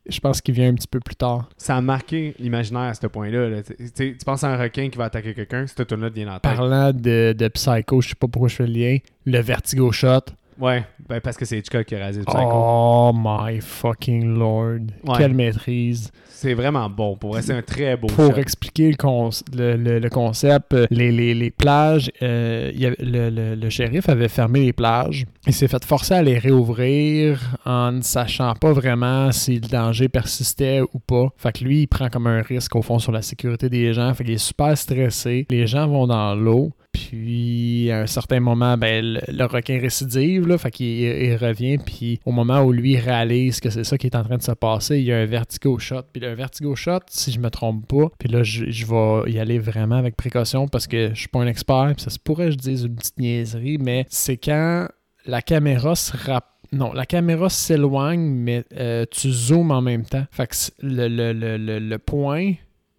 je 0.09 0.21
pense 0.21 0.41
qu'il 0.41 0.55
vient 0.55 0.69
un 0.71 0.75
petit 0.75 0.89
peu 0.89 1.01
plus 1.01 1.15
tard. 1.15 1.49
Ça 1.57 1.77
a 1.77 1.81
marqué 1.81 2.35
l'imaginaire 2.39 2.83
à 2.83 2.95
ce 2.95 3.07
point-là. 3.07 3.49
là. 3.49 3.63
Tu 3.97 4.17
penses 4.25 4.45
à 4.45 4.49
un 4.53 4.57
requin 4.57 4.89
qui 4.89 4.99
va 4.99 5.05
attaquer 5.05 5.35
quelqu'un, 5.35 5.67
cette 5.67 5.87
tune 5.87 6.01
là 6.01 6.11
devient 6.11 6.25
la 6.25 6.41
tête. 6.41 6.43
Parlant 6.43 6.93
de, 6.93 7.35
de 7.37 7.49
Psycho, 7.49 8.01
je 8.01 8.09
sais 8.11 8.15
pas 8.15 8.29
pourquoi 8.29 8.49
je 8.49 8.57
fais 8.57 8.67
le 8.67 8.73
lien, 8.73 8.99
le 9.27 9.41
Vertigo 9.41 9.93
Shot. 9.93 10.21
Ouais, 10.61 10.85
ben 11.09 11.21
parce 11.21 11.37
que 11.37 11.45
c'est 11.45 11.59
Hitchcock 11.59 11.85
qui 11.87 11.95
a 11.95 11.99
rasé 12.05 12.21
le 12.21 12.25
Psycho. 12.27 12.41
Oh 12.53 13.13
my 13.15 13.61
fucking 13.61 14.35
lord. 14.39 14.81
Ouais. 15.05 15.15
Quelle 15.19 15.35
maîtrise. 15.35 16.11
C'est 16.29 16.55
vraiment 16.55 16.91
bon. 16.91 17.17
Pour 17.17 17.37
c'est 17.41 17.53
un 17.55 17.63
très 17.63 17.97
beau 17.97 18.09
Pour 18.09 18.33
shot. 18.35 18.41
expliquer 18.41 18.91
le, 18.91 18.97
con- 18.97 19.31
le, 19.57 19.77
le- 19.77 19.99
le 20.01 20.11
concept, 20.11 20.75
euh, 20.75 20.87
les, 20.91 21.13
les- 21.13 21.35
les 21.35 21.51
plages, 21.53 22.11
euh, 22.23 22.71
il 22.75 22.81
y 22.81 22.87
avait- 22.87 22.97
le, 22.99 23.31
le- 23.31 23.55
le 23.55 23.71
shérif 23.71 24.09
avait 24.09 24.29
fermé 24.29 24.61
les 24.65 24.73
plages. 24.73 25.25
Il 25.47 25.53
s'est 25.55 25.69
fait 25.69 25.85
forcer 25.85 26.15
à 26.15 26.23
les 26.23 26.39
réouvrir 26.39 27.41
en 27.65 27.93
ne 27.93 28.01
sachant 28.03 28.55
pas 28.55 28.73
vraiment 28.73 29.31
si 29.33 29.55
le 29.55 29.69
danger 29.69 30.09
persistait 30.09 30.81
ou 30.81 30.99
pas. 30.99 31.29
Fait 31.37 31.53
que 31.53 31.65
lui, 31.65 31.83
il 31.83 31.87
prend 31.87 32.09
comme 32.09 32.27
un 32.27 32.43
risque 32.43 32.75
au 32.77 32.83
fond 32.83 32.99
sur 32.99 33.13
la 33.13 33.23
sécurité 33.23 33.69
des 33.69 33.93
gens. 33.93 34.13
Fait 34.15 34.25
qu'il 34.25 34.35
est 34.35 34.39
super 34.39 34.77
stressé. 34.77 35.47
Les 35.51 35.67
gens 35.67 35.87
vont 35.87 36.07
dans 36.07 36.35
l'eau. 36.35 36.73
Puis 36.93 37.91
à 37.91 38.01
un 38.01 38.07
certain 38.07 38.41
moment, 38.41 38.77
ben, 38.77 39.19
le, 39.29 39.45
requin 39.45 39.81
récidive, 39.81 40.47
là, 40.47 40.59
fait 40.59 40.71
qu'il 40.71 40.87
il- 40.87 41.37
revient, 41.37 41.79
puis 41.79 42.21
au 42.25 42.33
moment 42.33 42.63
où 42.63 42.73
lui 42.73 42.97
réalise 42.99 43.61
que 43.61 43.71
c'est 43.71 43.85
ça 43.85 43.97
qui 43.99 44.07
est 44.07 44.17
en 44.17 44.23
train 44.25 44.37
de 44.37 44.43
se 44.43 44.53
passer, 44.53 44.99
il 44.99 45.05
y 45.05 45.13
a 45.13 45.19
un 45.19 45.27
vertigo 45.27 45.79
shot. 45.79 46.03
Puis 46.13 46.21
le 46.21 46.35
vertigo 46.35 46.75
shot, 46.77 47.01
si 47.09 47.33
je 47.33 47.41
me 47.41 47.51
trompe 47.51 47.87
pas, 47.89 48.09
puis 48.19 48.29
là, 48.29 48.43
je, 48.43 48.71
je 48.71 48.87
vais 48.87 49.31
y 49.33 49.39
aller 49.39 49.59
vraiment 49.59 49.97
avec 49.97 50.17
précaution 50.17 50.69
parce 50.69 50.87
que 50.87 51.11
je 51.15 51.19
suis 51.19 51.29
pas 51.29 51.41
un 51.41 51.47
expert, 51.47 51.93
puis 51.97 52.05
ça 52.05 52.11
se 52.11 52.19
pourrait 52.19 52.53
je 52.53 52.59
dise 52.59 52.85
une 52.85 52.95
petite 52.97 53.19
niaiserie, 53.19 53.79
mais 53.79 54.07
c'est 54.09 54.37
quand 54.37 54.87
la 55.27 55.43
caméra 55.43 55.95
se 55.95 56.17
rapproche 56.17 56.49
non, 56.75 56.91
la 56.95 57.05
caméra 57.05 57.51
s'éloigne, 57.51 58.21
mais 58.31 58.65
euh, 58.79 59.05
tu 59.11 59.31
zoomes 59.31 59.71
en 59.73 59.83
même 59.83 60.07
temps. 60.07 60.25
Fait 60.31 60.47
que 60.47 60.55
le- 60.81 61.07
le- 61.09 61.59
le- 61.59 61.79
le 61.79 61.99
point 61.99 62.53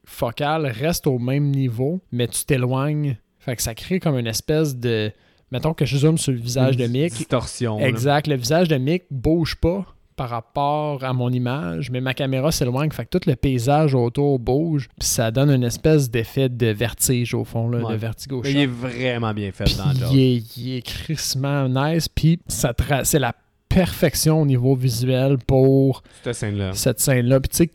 focal 0.06 0.68
reste 0.68 1.08
au 1.08 1.18
même 1.18 1.50
niveau, 1.50 2.00
mais 2.12 2.28
tu 2.28 2.46
t'éloignes. 2.46 3.18
Fait 3.46 3.56
que 3.56 3.62
ça 3.62 3.74
crée 3.76 4.00
comme 4.00 4.18
une 4.18 4.28
espèce 4.28 4.76
de. 4.76 5.12
Mettons 5.52 5.74
que 5.74 5.86
je 5.86 5.98
zoome 5.98 6.18
sur 6.18 6.32
le 6.32 6.40
visage 6.40 6.78
de 6.78 6.88
Mick. 6.88 7.14
Distorsion. 7.14 7.78
là. 7.78 7.88
Exact. 7.88 8.28
Le 8.28 8.36
visage 8.36 8.68
de 8.68 8.78
Mick 8.78 9.04
bouge 9.12 9.56
pas 9.56 9.86
par 10.16 10.30
rapport 10.30 11.04
à 11.04 11.12
mon 11.14 11.30
image, 11.32 11.90
mais 11.92 12.00
ma 12.02 12.14
caméra 12.14 12.52
s'éloigne. 12.52 12.92
Fait 12.92 13.06
que 13.06 13.18
tout 13.18 13.28
le 13.30 13.36
paysage 13.36 13.94
autour 13.96 14.40
bouge. 14.40 14.88
Puis 15.00 15.08
ça 15.08 15.32
donne 15.32 15.50
une 15.52 15.64
espèce 15.64 16.10
d'effet 16.10 16.50
de 16.50 16.68
vertige 16.68 17.34
au 17.34 17.44
fond, 17.44 17.68
là, 17.68 17.80
Ouais. 17.80 17.94
de 17.94 17.98
vertigo 17.98 18.42
il 18.46 18.58
est 18.58 18.66
vraiment 18.68 19.34
bien 19.34 19.52
fait 19.52 19.76
dans 19.78 19.92
Jaws. 19.94 20.10
il 20.14 20.20
est, 20.20 20.58
il 20.58 20.76
est 20.78 20.82
crissement 20.82 21.68
nice. 21.68 22.08
Puis 22.08 22.40
ça 22.48 22.72
tra- 22.74 23.04
c'est 23.04 23.20
la 23.20 23.34
perfection 23.70 24.42
au 24.42 24.46
niveau 24.46 24.76
visuel 24.76 25.38
pour 25.40 26.04
Cette 26.24 26.36
scène-là. 26.36 26.74
cette 26.74 27.00
scène-là. 27.00 27.40
Puis 27.40 27.50
tu 27.50 27.58
sais, 27.58 27.68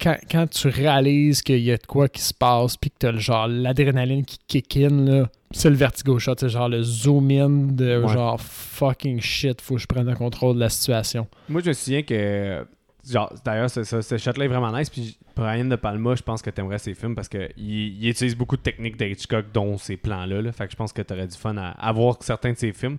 quand, 0.00 0.16
quand 0.30 0.46
tu 0.48 0.68
réalises 0.68 1.42
qu'il 1.42 1.60
y 1.60 1.72
a 1.72 1.76
de 1.76 1.86
quoi 1.86 2.08
qui 2.08 2.20
se 2.22 2.34
passe, 2.34 2.76
puis 2.76 2.90
que 2.90 2.96
t'as 2.98 3.12
le 3.12 3.18
genre 3.18 3.46
l'adrénaline 3.48 4.24
qui 4.24 4.38
kick 4.46 4.76
in, 4.76 5.04
là, 5.04 5.30
c'est 5.50 5.70
le 5.70 5.76
vertigo 5.76 6.18
shot. 6.18 6.34
C'est 6.38 6.48
genre 6.48 6.68
le 6.68 6.82
zoom 6.82 7.30
in 7.30 7.48
de 7.72 8.02
Ouais. 8.02 8.12
genre 8.12 8.40
fucking 8.40 9.20
shit, 9.20 9.60
faut 9.60 9.76
que 9.76 9.80
je 9.80 9.86
prenne 9.86 10.06
le 10.08 10.14
contrôle 10.14 10.56
de 10.56 10.60
la 10.60 10.68
situation. 10.68 11.26
Moi, 11.48 11.60
je 11.62 11.68
me 11.68 11.72
souviens 11.72 12.02
que. 12.02 12.66
Genre, 13.08 13.32
d'ailleurs, 13.44 13.70
ce, 13.70 13.84
ce, 13.84 14.00
ce 14.00 14.18
shot-là 14.18 14.46
est 14.46 14.48
vraiment 14.48 14.76
nice. 14.76 14.90
Puis 14.90 15.16
Brian 15.36 15.66
De 15.66 15.76
Palma, 15.76 16.16
je 16.16 16.22
pense 16.22 16.42
que 16.42 16.50
t'aimerais 16.50 16.78
ses 16.78 16.92
films 16.94 17.14
parce 17.14 17.28
qu'il 17.28 17.48
il 17.56 18.08
utilise 18.08 18.34
beaucoup 18.36 18.56
de 18.56 18.62
techniques 18.62 18.96
d'Hitchcock, 18.98 19.46
dont 19.54 19.78
ces 19.78 19.96
plans-là. 19.96 20.42
là. 20.42 20.50
Fait 20.50 20.66
que 20.66 20.72
je 20.72 20.76
pense 20.76 20.92
que 20.92 21.02
t'aurais 21.02 21.28
du 21.28 21.36
fun 21.36 21.56
à, 21.56 21.68
à 21.70 21.92
voir 21.92 22.16
certains 22.20 22.52
de 22.52 22.58
ses 22.58 22.72
films. 22.72 22.98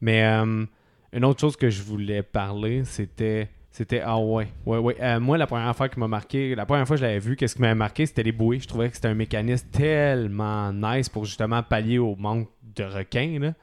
Mais 0.00 0.24
euh, 0.24 0.64
une 1.12 1.24
autre 1.24 1.40
chose 1.40 1.56
que 1.56 1.70
je 1.70 1.82
voulais 1.84 2.24
parler, 2.24 2.82
c'était. 2.84 3.48
C'était. 3.76 4.00
Ah 4.04 4.16
ouais. 4.20 4.46
Ouais, 4.66 4.78
ouais. 4.78 4.96
Euh, 5.02 5.18
moi, 5.18 5.36
la 5.36 5.48
première 5.48 5.74
fois 5.74 5.88
qui 5.88 5.98
m'a 5.98 6.06
marqué, 6.06 6.54
la 6.54 6.64
première 6.64 6.86
fois 6.86 6.94
que 6.94 7.00
je 7.00 7.06
l'avais 7.06 7.18
vu, 7.18 7.34
qu'est-ce 7.34 7.56
qui 7.56 7.60
m'avait 7.60 7.74
marqué, 7.74 8.06
c'était 8.06 8.22
les 8.22 8.30
bouées. 8.30 8.60
Je 8.60 8.68
trouvais 8.68 8.88
que 8.88 8.94
c'était 8.94 9.08
un 9.08 9.14
mécanisme 9.14 9.66
tellement 9.72 10.72
nice 10.72 11.08
pour 11.08 11.24
justement 11.24 11.60
pallier 11.60 11.98
au 11.98 12.14
manque 12.14 12.46
de 12.76 12.84
requins. 12.84 13.38
Là. 13.40 13.54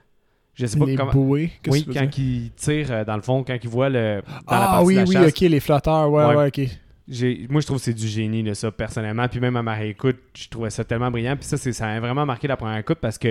Je 0.53 0.65
sais 0.65 0.77
pas 0.77 0.83
Les 0.85 0.95
comment. 0.95 1.13
bouées, 1.13 1.49
Oui, 1.65 1.85
quand 1.85 1.91
dire? 1.93 2.09
il 2.17 2.51
tire, 2.57 2.91
euh, 2.91 3.05
dans 3.05 3.15
le 3.15 3.21
fond, 3.21 3.41
quand 3.45 3.55
il 3.63 3.69
voit 3.69 3.87
le. 3.87 4.21
Dans 4.49 4.55
la 4.57 4.63
Ah 4.63 4.67
partie 4.71 4.85
oui, 4.85 4.93
de 4.95 4.99
la 4.99 5.05
oui, 5.05 5.13
chasse, 5.13 5.29
ok, 5.29 5.39
les 5.39 5.59
flotteurs, 5.61 6.11
ouais, 6.11 6.25
Ouais. 6.25 6.35
ouais, 6.35 6.47
ok. 6.47 7.49
moi, 7.49 7.61
je 7.61 7.65
trouve 7.65 7.77
que 7.77 7.83
c'est 7.85 7.93
du 7.93 8.07
génie, 8.09 8.43
là, 8.43 8.53
ça, 8.53 8.69
personnellement. 8.69 9.29
Puis 9.29 9.39
même 9.39 9.55
à 9.55 9.63
ma 9.63 9.75
réécoute, 9.75 10.17
je 10.35 10.49
trouvais 10.49 10.71
ça 10.71 10.83
tellement 10.83 11.09
brillant. 11.09 11.37
Puis 11.37 11.45
ça, 11.45 11.55
ça 11.55 11.85
m'a 11.87 12.01
vraiment 12.01 12.25
marqué 12.25 12.49
la 12.49 12.57
première 12.57 12.77
écoute 12.79 12.97
parce 13.01 13.17
que 13.17 13.29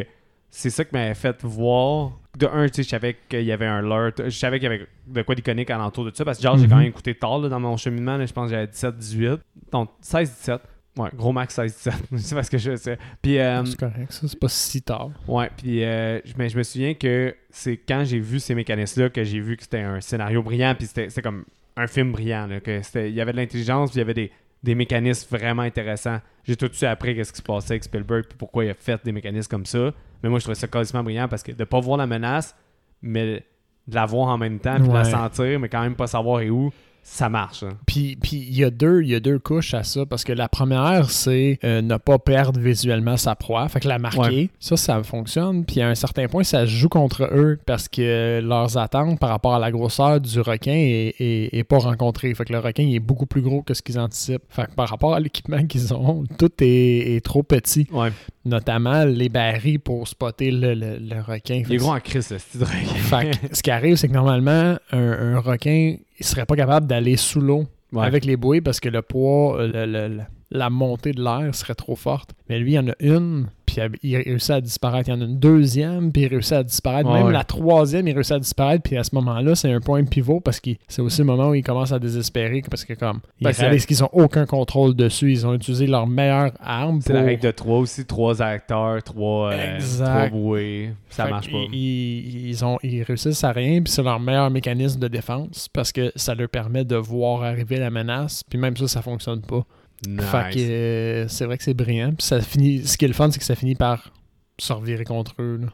c'est 0.50 0.70
ça 0.70 0.84
qui 0.84 0.90
m'avait 0.94 1.14
fait 1.14 1.42
voir. 1.42 2.12
De 2.38 2.46
un, 2.46 2.66
tu 2.68 2.74
sais, 2.76 2.82
je 2.84 2.88
savais 2.88 3.16
qu'il 3.28 3.42
y 3.42 3.52
avait 3.52 3.66
un 3.66 3.78
alert. 3.90 4.22
Je 4.24 4.30
savais 4.30 4.58
qu'il 4.60 4.70
y 4.70 4.74
avait 4.74 4.86
de 5.06 5.22
quoi 5.22 5.34
d'iconique 5.34 5.68
alentour 5.70 6.04
de 6.04 6.12
ça. 6.14 6.24
Parce 6.24 6.38
que, 6.38 6.44
genre, 6.44 6.56
j'ai 6.56 6.64
Mhm. 6.64 6.70
quand 6.70 6.76
même 6.76 6.86
écouté 6.88 7.14
tard 7.14 7.38
là, 7.38 7.48
dans 7.48 7.60
mon 7.60 7.76
cheminement. 7.76 8.16
là, 8.16 8.24
je 8.26 8.32
pense 8.32 8.46
que 8.46 8.54
j'avais 8.54 8.66
17-18. 8.68 9.40
Donc, 9.72 9.90
16-17. 10.00 10.60
Ouais, 10.96 11.08
gros 11.14 11.32
max 11.32 11.54
16-17. 11.54 11.92
c'est 12.18 12.34
parce 12.34 12.48
que 12.48 12.58
je 12.58 12.76
sais. 12.76 12.98
Puis, 13.22 13.38
euh, 13.38 13.64
C'est 13.64 13.78
correct, 13.78 14.12
ça, 14.12 14.26
c'est 14.28 14.38
pas 14.38 14.48
si 14.48 14.82
tard. 14.82 15.10
Ouais, 15.28 15.50
puis 15.56 15.84
euh, 15.84 16.20
je- 16.24 16.32
mais 16.36 16.48
je 16.48 16.56
me 16.58 16.62
souviens 16.62 16.94
que 16.94 17.34
c'est 17.50 17.76
quand 17.76 18.04
j'ai 18.04 18.18
vu 18.18 18.38
ces 18.40 18.54
mécanismes-là 18.54 19.08
que 19.10 19.22
j'ai 19.24 19.40
vu 19.40 19.56
que 19.56 19.62
c'était 19.62 19.80
un 19.80 20.00
scénario 20.00 20.42
brillant, 20.42 20.74
puis 20.76 20.86
c'était 20.86 21.22
comme 21.22 21.44
un 21.76 21.86
film 21.86 22.12
brillant, 22.12 22.46
là, 22.48 22.60
que 22.60 22.82
c'était- 22.82 23.08
il 23.08 23.14
y 23.14 23.20
avait 23.20 23.32
de 23.32 23.36
l'intelligence, 23.38 23.90
puis 23.90 23.98
il 23.98 24.00
y 24.00 24.02
avait 24.02 24.14
des, 24.14 24.30
des 24.62 24.74
mécanismes 24.74 25.36
vraiment 25.36 25.62
intéressants. 25.62 26.18
J'ai 26.44 26.56
tout 26.56 26.68
de 26.68 26.74
suite 26.74 26.88
appris 26.88 27.14
qu'est-ce 27.14 27.32
qui 27.32 27.38
se 27.38 27.42
passait 27.42 27.72
avec 27.72 27.84
Spielberg, 27.84 28.24
puis 28.28 28.36
pourquoi 28.38 28.64
il 28.64 28.70
a 28.70 28.74
fait 28.74 29.02
des 29.04 29.12
mécanismes 29.12 29.48
comme 29.48 29.66
ça. 29.66 29.92
Mais 30.22 30.28
moi, 30.28 30.38
je 30.38 30.44
trouvais 30.44 30.54
ça 30.54 30.68
quasiment 30.68 31.02
brillant 31.02 31.28
parce 31.28 31.42
que 31.42 31.52
de 31.52 31.64
pas 31.64 31.80
voir 31.80 31.96
la 31.96 32.06
menace, 32.06 32.54
mais 33.02 33.44
de 33.86 33.94
la 33.94 34.06
voir 34.06 34.28
en 34.28 34.38
même 34.38 34.58
temps, 34.58 34.76
puis 34.76 34.88
de 34.88 34.92
la 34.92 35.04
sentir, 35.04 35.58
mais 35.58 35.68
quand 35.68 35.82
même 35.82 35.96
pas 35.96 36.06
savoir 36.06 36.40
et 36.40 36.50
où, 36.50 36.70
ça 37.02 37.28
marche. 37.28 37.62
hein. 37.64 37.76
Puis 37.86 38.16
il 38.32 38.54
y 38.56 38.62
a 38.64 38.70
deux 38.70 39.02
y 39.02 39.14
a 39.14 39.20
deux 39.20 39.38
couches 39.38 39.74
à 39.74 39.82
ça 39.82 40.06
parce 40.06 40.22
que 40.24 40.32
la 40.32 40.48
première 40.48 41.10
c'est 41.10 41.58
euh, 41.64 41.82
ne 41.82 41.96
pas 41.96 42.18
perdre 42.18 42.60
visuellement 42.60 43.16
sa 43.16 43.34
proie, 43.34 43.68
fait 43.68 43.80
que 43.80 43.88
la 43.88 43.98
marquer, 43.98 44.18
Ouais. 44.20 44.50
ça 44.60 44.76
ça 44.76 45.02
fonctionne. 45.02 45.64
Puis 45.64 45.80
à 45.80 45.88
un 45.88 45.94
certain 45.94 46.28
point 46.28 46.44
ça 46.44 46.66
se 46.66 46.70
joue 46.70 46.88
contre 46.88 47.24
eux 47.32 47.58
parce 47.66 47.88
que 47.88 48.40
leurs 48.40 48.76
attentes 48.78 49.18
par 49.18 49.30
rapport 49.30 49.54
à 49.54 49.58
la 49.58 49.70
grosseur 49.70 50.20
du 50.20 50.40
requin 50.40 50.72
est, 50.72 51.14
est- 51.18 51.56
est 51.58 51.64
pas 51.64 51.78
rencontrée. 51.78 52.32
Fait 52.34 52.44
que 52.44 52.52
le 52.52 52.58
requin 52.60 52.82
il 52.84 52.94
est 52.94 53.00
beaucoup 53.00 53.26
plus 53.26 53.42
gros 53.42 53.62
que 53.62 53.74
ce 53.74 53.82
qu'ils 53.82 53.98
anticipent. 53.98 54.42
Fait 54.48 54.66
que 54.66 54.74
par 54.74 54.88
rapport 54.88 55.14
à 55.14 55.20
l'équipement 55.20 55.66
qu'ils 55.66 55.92
ont, 55.94 56.24
tout 56.38 56.50
est, 56.60 57.16
est 57.16 57.24
trop 57.24 57.42
petit, 57.42 57.86
Ouais. 57.92 58.10
Notamment 58.44 59.04
les 59.04 59.28
barils 59.28 59.78
pour 59.80 60.08
spotter 60.08 60.50
le, 60.50 60.74
le- 60.74 60.98
le 60.98 61.20
requin. 61.20 61.62
Il 61.66 61.72
est 61.72 61.76
gros 61.76 61.92
en 61.92 62.00
crise, 62.00 62.30
le 62.30 62.38
style 62.38 62.60
de 62.60 62.64
fait 62.64 63.30
que 63.48 63.54
ce 63.56 63.62
qui 63.62 63.70
arrive, 63.70 63.96
c'est 63.96 64.08
que 64.08 64.12
normalement, 64.14 64.76
un, 64.92 64.98
un 65.34 65.38
requin, 65.38 65.96
il 66.18 66.24
serait 66.26 66.46
pas 66.46 66.56
capable 66.56 66.86
d'aller 66.86 67.16
sous 67.16 67.40
l'eau 67.40 67.66
Ouais. 67.92 68.06
avec 68.06 68.24
les 68.24 68.36
bouées 68.36 68.60
parce 68.60 68.78
que 68.78 68.88
le 68.88 69.02
poids, 69.02 69.58
euh, 69.60 69.84
le- 70.08 70.20
la 70.52 70.70
montée 70.70 71.10
de 71.12 71.20
l'air 71.22 71.52
serait 71.54 71.74
trop 71.74 71.96
forte. 71.96 72.30
Mais 72.48 72.58
lui, 72.60 72.72
il 72.72 72.74
y 72.74 72.78
en 72.78 72.88
a 72.88 72.94
une, 73.00 73.48
puis 73.76 74.00
il 74.02 74.16
réussit 74.16 74.50
à 74.50 74.60
disparaître. 74.60 75.08
Il 75.08 75.12
y 75.12 75.16
en 75.16 75.20
a 75.20 75.24
une 75.24 75.38
deuxième, 75.38 76.12
puis 76.12 76.22
il 76.22 76.28
réussit 76.28 76.52
à 76.54 76.62
disparaître. 76.62 77.10
Même 77.10 77.26
ouais. 77.26 77.32
la 77.32 77.44
troisième, 77.44 78.06
il 78.08 78.14
réussit 78.14 78.32
à 78.32 78.38
disparaître. 78.38 78.82
Puis 78.82 78.96
à 78.96 79.04
ce 79.04 79.14
moment-là, 79.14 79.54
c'est 79.54 79.72
un 79.72 79.80
point 79.80 80.04
pivot 80.04 80.40
parce 80.40 80.60
que 80.60 80.70
c'est 80.88 81.02
aussi 81.02 81.20
le 81.20 81.26
moment 81.26 81.50
où 81.50 81.54
il 81.54 81.62
commence 81.62 81.92
à 81.92 81.98
désespérer 81.98 82.62
parce 82.68 82.84
que 82.84 82.94
comme 82.94 83.20
ils 83.40 83.44
Ben, 83.44 83.52
réalisent 83.52 83.86
qu'ils 83.86 84.02
ont 84.04 84.10
aucun 84.12 84.46
contrôle 84.46 84.94
dessus. 84.94 85.30
Ils 85.32 85.46
ont 85.46 85.54
utilisé 85.54 85.86
leur 85.86 86.06
meilleure 86.06 86.52
arme 86.60 87.00
C'est 87.00 87.12
pour... 87.12 87.20
la 87.20 87.26
règle 87.26 87.42
de 87.42 87.50
3 87.50 87.78
aussi, 87.78 88.04
3 88.04 88.42
acteurs, 88.42 89.02
3 89.02 89.52
Exact. 89.76 90.32
bouées. 90.32 90.90
Ça 91.10 91.24
Fait 91.24 91.30
marche 91.30 91.50
pas. 91.50 91.58
Ils, 91.72 92.48
ils 92.48 92.64
ont, 92.64 92.78
ils 92.82 93.02
réussissent 93.02 93.44
à 93.44 93.52
rien, 93.52 93.82
puis 93.82 93.92
c'est 93.92 94.02
leur 94.02 94.20
meilleur 94.20 94.50
mécanisme 94.50 95.00
de 95.00 95.08
défense 95.08 95.68
parce 95.72 95.92
que 95.92 96.12
ça 96.16 96.34
leur 96.34 96.48
permet 96.48 96.84
de 96.84 96.96
voir 96.96 97.42
arriver 97.42 97.76
la 97.76 97.90
menace, 97.90 98.42
puis 98.48 98.58
même 98.58 98.76
ça, 98.76 98.86
ça 98.88 99.02
fonctionne 99.02 99.40
pas. 99.42 99.64
Nice. 100.06 100.24
Fait 100.26 100.50
que 100.54 100.58
euh, 100.60 101.28
c'est 101.28 101.44
vrai 101.44 101.58
que 101.58 101.64
c'est 101.64 101.74
brillant. 101.74 102.12
Puis 102.12 102.26
ça 102.26 102.40
finit, 102.40 102.86
ce 102.86 102.96
qui 102.96 103.04
est 103.04 103.08
le 103.08 103.14
fun, 103.14 103.30
c'est 103.30 103.38
que 103.38 103.44
ça 103.44 103.54
finit 103.54 103.74
par 103.74 104.12
se 104.58 104.72
revirer 104.72 105.04
contre 105.04 105.34
eux. 105.40 105.60
là. 105.62 105.68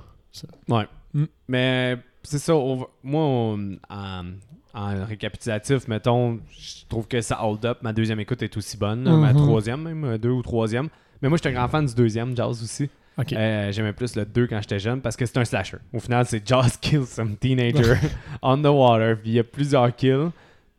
Ouais. 0.79 0.85
Mm. 1.15 1.25
Mais 1.49 1.97
c'est 2.23 2.39
ça. 2.39 2.55
on- 2.57 2.87
moi, 3.03 3.23
on- 3.23 3.77
en, 3.89 4.25
en 4.75 5.05
récapitulatif, 5.05 5.89
mettons, 5.89 6.41
je 6.51 6.85
trouve 6.89 7.07
que 7.09 7.21
ça 7.21 7.45
hold 7.45 7.65
up. 7.65 7.79
Ma 7.83 7.93
deuxième 7.93 8.21
écoute 8.21 8.43
est 8.43 8.57
aussi 8.57 8.77
bonne. 8.77 9.03
Ma 9.05 9.33
Mhm. 9.33 9.37
troisième, 9.39 9.83
même, 9.83 10.05
euh, 10.05 10.19
deux 10.19 10.31
ou 10.31 10.43
troisième. 10.43 10.89
Mais 11.23 11.29
moi, 11.29 11.39
j'étais 11.39 11.49
un 11.51 11.53
grand 11.53 11.69
fan 11.69 11.87
du 11.87 11.95
deuxième, 11.95 12.37
Jaws 12.37 12.51
aussi. 12.63 12.91
Euh, 13.33 13.73
J'aimais 13.73 13.95
plus 13.95 14.15
le 14.15 14.27
2 14.27 14.47
quand 14.47 14.61
j'étais 14.61 14.79
jeune 14.79 15.01
parce 15.01 15.17
que 15.17 15.25
c'est 15.25 15.39
un 15.39 15.45
slasher. 15.47 15.79
Au 15.95 15.99
final, 16.01 16.27
c'est 16.27 16.47
Jaws 16.47 16.69
kills 16.83 17.07
some 17.07 17.37
teenager 17.37 17.95
on 18.43 18.59
the 18.61 18.67
water. 18.67 19.17
Puis 19.19 19.31
il 19.31 19.35
y 19.37 19.39
a 19.39 19.45
plusieurs 19.45 19.95
kills. 19.97 20.29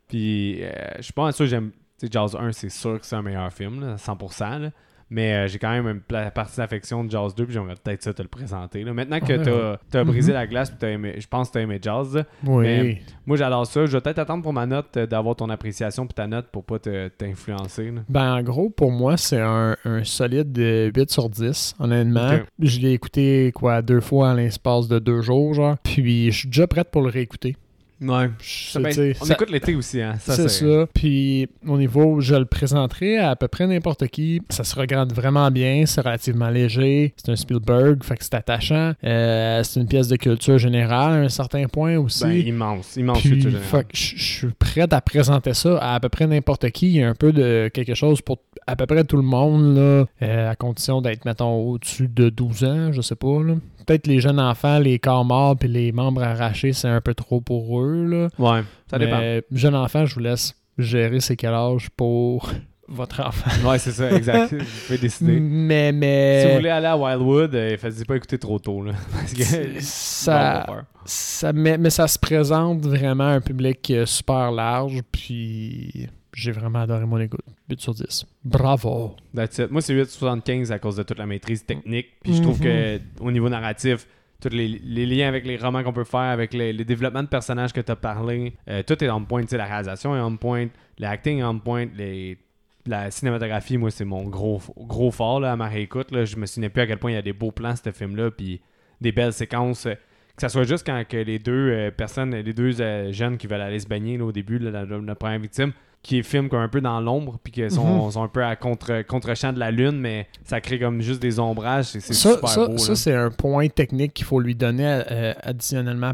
Puis 0.06 0.62
euh, 0.62 0.70
je 0.98 1.02
suis 1.02 1.12
pas 1.12 1.32
sûr 1.32 1.44
que 1.46 1.50
j'aime. 1.50 1.72
Tu 1.98 2.06
sais, 2.06 2.12
Jaws 2.12 2.36
1, 2.38 2.52
c'est 2.52 2.68
sûr 2.70 3.00
que 3.00 3.06
c'est 3.06 3.16
un 3.16 3.22
meilleur 3.22 3.52
film, 3.52 3.80
là, 3.80 3.96
100%. 3.96 4.58
là. 4.60 4.70
Mais 5.10 5.32
euh, 5.32 5.46
j'ai 5.48 5.58
quand 5.58 5.70
même 5.70 5.88
une 5.88 6.00
pla- 6.02 6.30
partie 6.30 6.58
d'affection 6.58 7.02
de 7.02 7.10
Jazz 7.10 7.34
2, 7.34 7.46
puis 7.46 7.54
j'aimerais 7.54 7.76
peut-être 7.82 8.02
ça 8.02 8.12
te 8.12 8.20
le 8.20 8.28
présenter. 8.28 8.84
là. 8.84 8.92
Maintenant 8.92 9.20
que 9.20 9.32
Ouais, 9.72 9.76
t'as 9.90 10.04
Mhm. 10.04 10.10
brisé 10.10 10.34
la 10.34 10.46
glace, 10.46 10.68
puis 10.68 10.76
t'as 10.78 10.90
aimé- 10.90 11.14
je 11.18 11.26
pense 11.26 11.48
que 11.48 11.54
t'as 11.54 11.60
aimé 11.62 11.78
Jazz, 11.80 12.14
là. 12.14 12.24
Oui. 12.44 12.64
Mais- 12.66 13.02
moi 13.24 13.38
j'adore 13.38 13.66
ça. 13.66 13.86
Je 13.86 13.92
vais 13.92 14.02
peut-être 14.02 14.18
attendre 14.18 14.42
pour 14.42 14.52
ma 14.52 14.66
note, 14.66 14.94
euh, 14.98 15.06
d'avoir 15.06 15.34
ton 15.34 15.48
appréciation 15.48 16.06
puis 16.06 16.12
ta 16.12 16.26
note 16.26 16.48
pour 16.52 16.62
pas 16.62 16.78
te- 16.78 17.08
t'influencer. 17.08 17.90
là. 17.90 18.02
Ben, 18.10 18.34
en 18.34 18.42
gros, 18.42 18.68
pour 18.68 18.92
moi, 18.92 19.16
c'est 19.16 19.40
un, 19.40 19.76
un 19.86 20.04
solide 20.04 20.52
de 20.52 20.92
8 20.94 21.10
sur 21.10 21.30
10, 21.30 21.74
honnêtement. 21.80 22.40
Je 22.58 22.78
l'ai 22.80 22.92
écouté, 22.92 23.50
quoi, 23.54 23.80
deux 23.80 24.00
fois 24.02 24.28
en 24.28 24.34
l'espace 24.34 24.88
de 24.88 24.98
deux 24.98 25.22
jours, 25.22 25.54
genre. 25.54 25.76
Puis, 25.82 26.30
je 26.30 26.38
suis 26.40 26.48
déjà 26.48 26.66
prête 26.66 26.90
pour 26.90 27.00
le 27.00 27.08
réécouter. 27.08 27.56
Ouais. 28.00 28.30
Je- 28.40 28.70
Ça, 28.70 28.80
ben, 28.80 29.14
on 29.20 29.24
ça- 29.24 29.34
écoute 29.34 29.50
l'été 29.50 29.74
aussi, 29.74 30.00
hein. 30.00 30.14
Ça, 30.20 30.34
c'est 30.34 30.48
ça. 30.48 30.86
Puis 30.94 31.48
au 31.66 31.76
niveau, 31.78 32.20
je 32.20 32.34
le 32.36 32.44
présenterai 32.44 33.18
à, 33.18 33.30
à 33.30 33.36
peu 33.36 33.48
près 33.48 33.66
n'importe 33.66 34.06
qui. 34.08 34.40
Ça 34.50 34.62
se 34.64 34.74
regarde 34.78 35.12
vraiment 35.12 35.50
bien. 35.50 35.84
C'est 35.86 36.00
relativement 36.00 36.48
léger. 36.50 37.14
C'est 37.16 37.30
un 37.32 37.36
Spielberg, 37.36 38.02
fait 38.04 38.16
que 38.16 38.24
c'est 38.24 38.34
attachant. 38.34 38.92
Euh, 39.04 39.62
c'est 39.64 39.80
une 39.80 39.88
pièce 39.88 40.08
de 40.08 40.16
culture 40.16 40.58
générale 40.58 41.12
à 41.12 41.16
un 41.24 41.28
certain 41.28 41.66
point 41.66 41.96
aussi. 41.98 42.24
Ben, 42.24 42.46
immense, 42.46 42.96
immense 42.96 43.20
Puis, 43.20 43.30
culture 43.30 43.58
fait 43.60 43.82
que 43.84 43.96
je 43.96 44.16
je 44.16 44.22
suis 44.22 44.48
prête 44.58 44.92
à 44.92 45.00
présenter 45.00 45.54
ça 45.54 45.78
à 45.78 45.94
à 45.96 46.00
peu 46.00 46.08
près 46.08 46.26
n'importe 46.26 46.70
qui. 46.70 46.86
Il 46.86 46.96
y 46.96 47.02
a 47.02 47.08
un 47.08 47.14
peu 47.14 47.32
de 47.32 47.68
quelque 47.74 47.94
chose 47.94 48.20
pour 48.20 48.38
à 48.66 48.76
peu 48.76 48.86
près 48.86 49.02
tout 49.04 49.16
le 49.16 49.22
monde, 49.22 49.76
là, 49.76 50.04
euh, 50.22 50.50
à 50.50 50.54
condition 50.54 51.00
d'être, 51.00 51.24
mettons, 51.24 51.54
au-dessus 51.54 52.06
de 52.08 52.28
12 52.28 52.64
ans, 52.64 52.92
je 52.92 53.00
sais 53.00 53.16
pas. 53.16 53.42
là. 53.42 53.54
Peut-être 53.88 54.06
les 54.06 54.20
jeunes 54.20 54.38
enfants, 54.38 54.78
les 54.78 54.98
corps 54.98 55.24
morts 55.24 55.56
puis 55.56 55.66
les 55.66 55.92
membres 55.92 56.22
arrachés, 56.22 56.74
c'est 56.74 56.88
un 56.88 57.00
peu 57.00 57.14
trop 57.14 57.40
pour 57.40 57.80
eux. 57.80 58.04
Là. 58.04 58.28
Ouais, 58.38 58.62
ça 58.90 58.98
dépend. 58.98 59.16
Mais, 59.18 59.42
jeune 59.50 59.74
enfant, 59.74 60.04
je 60.04 60.12
vous 60.12 60.20
laisse 60.20 60.54
gérer 60.76 61.20
c'est 61.20 61.36
quel 61.36 61.54
âge 61.54 61.88
pour 61.96 62.50
votre 62.88 63.22
enfant. 63.22 63.50
Ouais, 63.66 63.78
c'est 63.78 63.92
ça, 63.92 64.12
exact. 64.12 64.52
vous 64.52 64.64
pouvez 64.86 64.98
décider. 65.00 65.40
Mais, 65.40 65.88
Si 65.90 65.96
mais 65.96 66.48
vous 66.50 66.56
voulez 66.56 66.68
aller 66.68 66.86
à 66.86 66.98
Wildwood, 66.98 67.54
euh, 67.54 67.78
faites-y 67.78 68.04
pas 68.04 68.16
écouter 68.16 68.38
trop 68.38 68.58
tôt. 68.58 68.82
Là, 68.82 68.92
parce 69.12 69.32
que 69.32 69.72
Bon, 69.74 69.80
ça, 69.80 70.66
ça, 71.06 71.52
mais, 71.54 71.78
mais 71.78 71.88
ça 71.88 72.06
se 72.08 72.18
présente 72.18 72.82
vraiment 72.84 73.24
à 73.24 73.32
un 73.32 73.40
public 73.40 73.90
euh, 73.90 74.04
super 74.04 74.52
large. 74.52 75.00
Puis 75.10 76.08
j'ai 76.40 76.52
vraiment 76.52 76.80
adoré 76.80 77.04
mon 77.06 77.18
écoute. 77.18 77.44
8 77.68 77.80
sur 77.80 77.94
10. 77.94 78.26
Bravo. 78.44 79.16
That's 79.34 79.58
it. 79.58 79.70
Moi, 79.70 79.80
c'est 79.82 79.94
8,75 79.94 80.70
à 80.72 80.78
cause 80.78 80.96
de 80.96 81.02
toute 81.02 81.18
la 81.18 81.26
maîtrise 81.26 81.64
technique. 81.64 82.08
Puis 82.22 82.34
je 82.36 82.42
trouve 82.42 82.58
Mhm. 82.60 82.64
que 82.64 83.00
au 83.20 83.30
niveau 83.30 83.48
narratif, 83.48 84.06
tous 84.40 84.50
les, 84.50 84.68
les 84.68 85.04
liens 85.06 85.28
avec 85.28 85.44
les 85.44 85.56
romans 85.56 85.82
qu'on 85.82 85.92
peut 85.92 86.04
faire, 86.04 86.20
avec 86.20 86.54
les, 86.54 86.72
les 86.72 86.84
développements 86.84 87.22
de 87.24 87.28
personnages 87.28 87.72
que 87.72 87.80
tu 87.80 87.90
as 87.90 87.96
parlé, 87.96 88.54
euh, 88.68 88.82
tout 88.84 89.02
est 89.02 89.10
on 89.10 89.24
point. 89.24 89.42
La 89.50 89.64
réalisation 89.64 90.16
est 90.16 90.20
on 90.20 90.36
point, 90.36 90.68
l'acting 90.98 91.38
est 91.40 91.44
on 91.44 91.58
point, 91.58 91.86
les, 91.96 92.38
la 92.86 93.10
cinématographie, 93.10 93.76
moi, 93.76 93.90
c'est 93.90 94.04
mon 94.04 94.24
gros, 94.24 94.62
gros 94.78 95.10
fort 95.10 95.40
là, 95.40 95.52
à 95.52 95.56
ma 95.56 95.66
réécoute. 95.68 96.10
Là. 96.12 96.24
Je 96.24 96.36
me 96.36 96.46
souviens 96.46 96.70
plus 96.70 96.82
à 96.82 96.86
quel 96.86 96.98
point 96.98 97.10
il 97.10 97.14
y 97.14 97.18
a 97.18 97.22
des 97.22 97.32
beaux 97.32 97.50
plans, 97.50 97.74
ce 97.76 97.90
film-là, 97.90 98.30
puis 98.30 98.60
des 99.00 99.12
belles 99.12 99.32
séquences. 99.32 99.84
que 99.84 100.40
ça 100.40 100.48
soit 100.48 100.62
juste 100.64 100.86
quand 100.86 101.02
que 101.08 101.16
les 101.16 101.40
deux 101.40 101.70
euh, 101.72 101.90
personnes, 101.90 102.32
les 102.34 102.52
deux 102.52 102.80
euh, 102.80 103.12
jeunes 103.12 103.36
qui 103.38 103.48
veulent 103.48 103.60
aller 103.60 103.80
se 103.80 103.88
baigner 103.88 104.16
là, 104.18 104.24
au 104.24 104.32
début, 104.32 104.58
la 104.60 105.14
première 105.16 105.40
victime, 105.40 105.72
qui 106.02 106.22
filment 106.22 106.48
comme 106.48 106.60
un 106.60 106.68
peu 106.68 106.80
dans 106.80 107.00
l'ombre, 107.00 107.38
puis 107.42 107.52
qui 107.52 107.70
sont, 107.70 108.04
Mhm. 108.06 108.10
sont 108.12 108.22
un 108.22 108.28
peu 108.28 108.44
à 108.44 108.56
contre, 108.56 109.02
contre-champ 109.02 109.52
de 109.52 109.58
la 109.58 109.70
lune, 109.70 109.98
mais 109.98 110.26
ça 110.44 110.60
crée 110.60 110.78
comme 110.78 111.00
juste 111.02 111.20
des 111.20 111.38
ombrages. 111.40 111.86
C'est 111.86 112.00
Ça, 112.00 112.34
super 112.34 112.48
ça, 112.48 112.66
beau. 112.68 112.78
ça 112.78 112.94
c'est 112.96 113.14
un 113.14 113.30
point 113.30 113.68
technique 113.68 114.14
qu'il 114.14 114.24
faut 114.26 114.40
lui 114.40 114.54
donner 114.54 115.02
euh, 115.10 115.34
additionnellement 115.42 116.12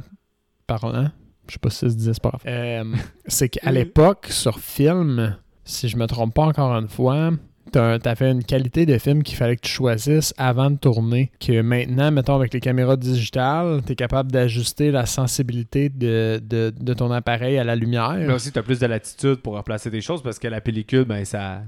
parlant. 0.67 1.09
Je 1.49 1.53
sais 1.53 1.59
pas 1.59 1.69
si 1.71 1.79
ça 1.81 1.91
se 1.91 1.95
disait, 1.95 2.13
c'est. 2.15 2.31
Euh, 2.47 2.85
c'est 3.27 3.49
qu'à 3.51 3.71
l'époque, 3.73 4.29
sur 4.31 4.59
film, 4.59 5.37
si 5.65 5.89
je 5.89 5.97
me 5.99 6.07
trompe 6.07 6.35
pas 6.35 6.45
encore 6.47 6.73
une 6.73 6.89
fois, 6.89 7.31
t'as 7.75 7.99
t'as 7.99 8.15
fait 8.15 8.31
une 8.31 8.45
qualité 8.45 8.87
de 8.87 8.97
film 8.99 9.23
qu'il 9.23 9.37
fallait 9.37 9.57
que 9.57 9.63
tu 9.63 9.71
choisisses 9.73 10.33
avant 10.39 10.71
de 10.71 10.77
tourner. 10.77 11.31
Que 11.41 11.61
maintenant, 11.61 12.11
mettons, 12.11 12.37
avec 12.37 12.55
les 12.55 12.61
caméras 12.61 12.97
digitales, 12.97 13.83
t'es 13.85 13.95
capable 13.97 14.31
d'ajuster 14.31 14.91
la 14.91 15.07
sensibilité 15.07 15.89
de, 15.89 16.41
de, 16.43 16.73
de 16.79 16.95
ton 16.95 17.11
appareil 17.11 17.59
à 17.59 17.65
la 17.65 17.77
lumière. 17.77 18.15
Mais 18.17 18.33
aussi, 18.33 18.53
tu 18.53 18.59
as 18.59 18.63
plus 18.63 18.79
de 18.79 18.87
latitude 18.87 19.37
pour 19.37 19.55
replacer 19.57 19.91
des 19.91 20.01
choses 20.01 20.23
parce 20.23 20.39
que 20.39 20.49
la 20.49 20.61
pellicule, 20.61 21.05
ben, 21.05 21.25
ça. 21.25 21.63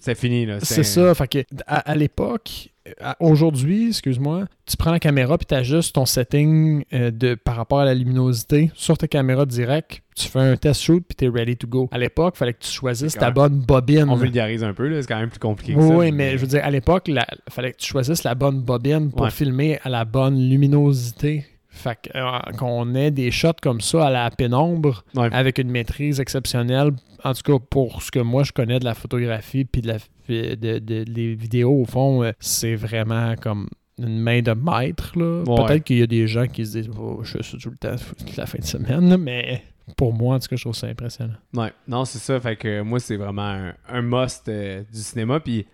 C'est 0.00 0.14
fini. 0.14 0.46
là. 0.46 0.58
C'est 0.60 0.84
ça. 0.84 1.12
Fait 1.14 1.26
que 1.26 1.38
à, 1.66 1.90
à 1.90 1.94
l'époque, 1.96 2.70
aujourd'hui, 3.20 3.88
excuse-moi, 3.88 4.44
tu 4.66 4.76
prends 4.76 4.90
la 4.92 4.98
caméra 5.00 5.38
puis 5.38 5.46
tu 5.46 5.54
ajustes 5.54 5.94
ton 5.94 6.06
setting 6.06 6.84
euh, 6.92 7.10
de, 7.10 7.34
par 7.34 7.56
rapport 7.56 7.78
à 7.80 7.84
la 7.84 7.94
luminosité 7.94 8.70
sur 8.74 8.98
ta 8.98 9.08
caméra 9.08 9.46
direct. 9.46 10.02
Tu 10.16 10.28
fais 10.28 10.40
un 10.40 10.56
test 10.56 10.82
shoot 10.82 11.02
puis 11.06 11.16
tu 11.16 11.24
es 11.24 11.28
ready 11.28 11.56
to 11.56 11.66
go. 11.66 11.88
À 11.92 11.98
l'époque, 11.98 12.34
il 12.36 12.38
fallait 12.38 12.52
que 12.54 12.62
tu 12.64 12.70
choisisses 12.70 13.14
ta 13.14 13.30
bonne 13.30 13.60
bobine. 13.60 14.06
On 14.08 14.16
vulgarise 14.16 14.64
un 14.64 14.72
peu, 14.74 14.88
là. 14.88 15.00
c'est 15.00 15.08
quand 15.08 15.18
même 15.20 15.30
plus 15.30 15.38
compliqué 15.38 15.74
que 15.74 15.78
Oui, 15.78 15.88
ça. 15.88 15.96
oui, 15.96 16.12
mais 16.12 16.32
je 16.32 16.36
veux 16.38 16.46
dire, 16.48 16.64
à 16.64 16.70
l'époque, 16.70 17.04
il 17.08 17.20
fallait 17.48 17.72
que 17.72 17.78
tu 17.78 17.86
choisisses 17.86 18.24
la 18.24 18.34
bonne 18.34 18.60
bobine 18.62 19.10
pour 19.10 19.22
Ouais. 19.22 19.30
filmer 19.30 19.78
à 19.84 19.88
la 19.88 20.04
bonne 20.04 20.38
luminosité. 20.38 21.44
Fait 21.78 22.10
euh, 22.14 22.38
qu'on 22.58 22.94
ait 22.94 23.10
des 23.10 23.30
shots 23.30 23.52
comme 23.62 23.80
ça 23.80 24.06
à 24.08 24.10
la 24.10 24.30
pénombre, 24.30 25.04
Ouais. 25.14 25.28
avec 25.32 25.58
une 25.58 25.70
maîtrise 25.70 26.20
exceptionnelle, 26.20 26.90
en 27.24 27.32
tout 27.34 27.42
cas 27.58 27.64
pour 27.70 28.02
ce 28.02 28.10
que 28.10 28.18
moi 28.18 28.42
je 28.42 28.52
connais 28.52 28.78
de 28.80 28.84
la 28.84 28.94
photographie 28.94 29.64
puis 29.64 29.80
de, 29.82 29.88
la, 29.88 29.96
de, 30.28 30.54
de- 30.54 30.78
de- 30.78 31.04
les 31.08 31.34
vidéos, 31.34 31.82
au 31.82 31.84
fond, 31.84 32.22
euh, 32.24 32.32
c'est 32.40 32.74
vraiment 32.74 33.34
comme 33.40 33.68
une 33.98 34.18
main 34.18 34.42
de 34.42 34.52
maître. 34.52 35.12
Là. 35.18 35.42
Ouais. 35.46 35.64
Peut-être 35.66 35.84
qu'il 35.84 35.98
y 35.98 36.02
a 36.02 36.06
des 36.06 36.26
gens 36.28 36.46
qui 36.46 36.64
se 36.66 36.78
disent 36.78 36.90
oh, 36.98 37.20
je 37.24 37.42
ça 37.42 37.56
tout 37.58 37.70
le 37.70 37.76
temps, 37.76 37.96
toute 38.18 38.36
la 38.36 38.46
fin 38.46 38.58
de 38.58 38.64
semaine, 38.64 39.16
mais 39.20 39.62
pour 39.96 40.12
moi, 40.12 40.36
en 40.36 40.38
tout 40.38 40.48
cas, 40.48 40.56
je 40.56 40.62
trouve 40.62 40.74
ça 40.74 40.86
impressionnant. 40.86 41.34
Ouais, 41.54 41.72
non, 41.88 42.04
c'est 42.04 42.18
ça. 42.18 42.38
Fait 42.38 42.56
que 42.56 42.82
moi, 42.82 43.00
c'est 43.00 43.16
vraiment 43.16 43.42
un, 43.42 43.74
un 43.88 44.02
must 44.02 44.46
euh, 44.48 44.82
du 44.92 44.98
cinéma. 45.00 45.40
Puis 45.40 45.66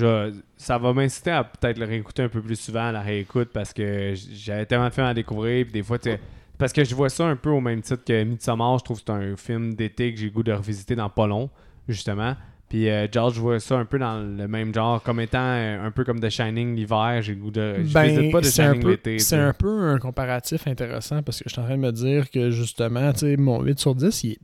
je, 0.00 0.32
ça 0.56 0.78
va 0.78 0.92
m'inciter 0.92 1.30
à 1.30 1.44
peut-être 1.44 1.78
le 1.78 1.86
réécouter 1.86 2.22
un 2.22 2.28
peu 2.28 2.40
plus 2.40 2.56
souvent 2.56 2.86
à 2.86 2.92
la 2.92 3.00
réécoute 3.00 3.50
parce 3.52 3.72
que 3.72 4.14
j'avais 4.32 4.66
tellement 4.66 4.88
de 4.88 4.92
films 4.92 5.06
à 5.06 5.14
découvrir. 5.14 5.64
Puis 5.64 5.72
des 5.72 5.82
fois, 5.82 5.98
tu 5.98 6.10
parce 6.58 6.74
que 6.74 6.84
je 6.84 6.94
vois 6.94 7.08
ça 7.08 7.24
un 7.24 7.36
peu 7.36 7.48
au 7.48 7.60
même 7.60 7.80
titre 7.80 8.04
que 8.04 8.22
Midsommar. 8.22 8.78
Je 8.78 8.84
trouve 8.84 8.98
que 8.98 9.04
c'est 9.06 9.12
un 9.12 9.34
film 9.36 9.74
d'été 9.74 10.12
que 10.12 10.20
j'ai 10.20 10.26
le 10.26 10.32
goût 10.32 10.42
de 10.42 10.52
revisiter 10.52 10.94
dans 10.94 11.08
pas 11.08 11.26
long, 11.26 11.48
justement. 11.88 12.36
Puis 12.68 12.88
euh, 12.88 13.08
George, 13.10 13.34
je 13.34 13.40
vois 13.40 13.58
ça 13.58 13.78
un 13.78 13.86
peu 13.86 13.98
dans 13.98 14.20
le 14.20 14.46
même 14.46 14.72
genre, 14.72 15.02
comme 15.02 15.20
étant 15.20 15.38
euh, 15.40 15.86
un 15.86 15.90
peu 15.90 16.04
comme 16.04 16.20
The 16.20 16.28
Shining 16.28 16.76
l'hiver. 16.76 17.22
J'ai 17.22 17.34
le 17.34 17.40
goût 17.40 17.50
de. 17.50 17.76
Je 17.78 17.98
visite 17.98 18.30
pas 18.30 18.40
The 18.40 18.44
Ben, 18.44 18.50
Shining 18.50 18.88
l'été. 18.88 19.18
C'est 19.18 19.38
un 19.38 19.54
peu 19.54 19.88
un 19.88 19.98
comparatif 19.98 20.66
intéressant 20.66 21.22
parce 21.22 21.38
que 21.38 21.48
je 21.48 21.54
suis 21.54 21.60
en 21.60 21.64
train 21.64 21.76
de 21.76 21.82
me 21.82 21.92
dire 21.92 22.30
que 22.30 22.50
justement, 22.50 23.12
tu 23.12 23.20
sais, 23.20 23.36
mon 23.38 23.62
8 23.62 23.78
sur 23.78 23.94
10, 23.94 24.24
il 24.24 24.32
est 24.32 24.38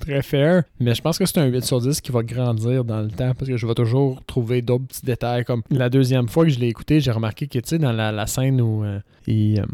très 0.00 0.22
fair, 0.22 0.64
mais 0.80 0.94
je 0.94 1.02
pense 1.02 1.18
que 1.18 1.26
c'est 1.26 1.38
un 1.38 1.46
8 1.46 1.64
sur 1.64 1.80
10 1.80 2.00
qui 2.00 2.12
va 2.12 2.22
grandir 2.22 2.84
dans 2.84 3.00
le 3.00 3.08
temps 3.10 3.32
parce 3.34 3.48
que 3.50 3.56
je 3.56 3.66
vais 3.66 3.74
toujours 3.74 4.22
trouver 4.26 4.62
d'autres 4.62 4.86
petits 4.86 5.04
détails. 5.06 5.44
Comme 5.44 5.62
la 5.70 5.88
deuxième 5.88 6.28
fois 6.28 6.44
que 6.44 6.50
je 6.50 6.58
l'ai 6.58 6.68
écouté, 6.68 7.00
j'ai 7.00 7.10
remarqué 7.10 7.46
que, 7.46 7.58
tu 7.58 7.68
sais, 7.68 7.78
dans 7.78 7.92
la, 7.92 8.12
la 8.12 8.26
scène 8.26 8.60
où 8.60 8.84
euh, 8.84 9.00
il, 9.26 9.60
euh, 9.60 9.64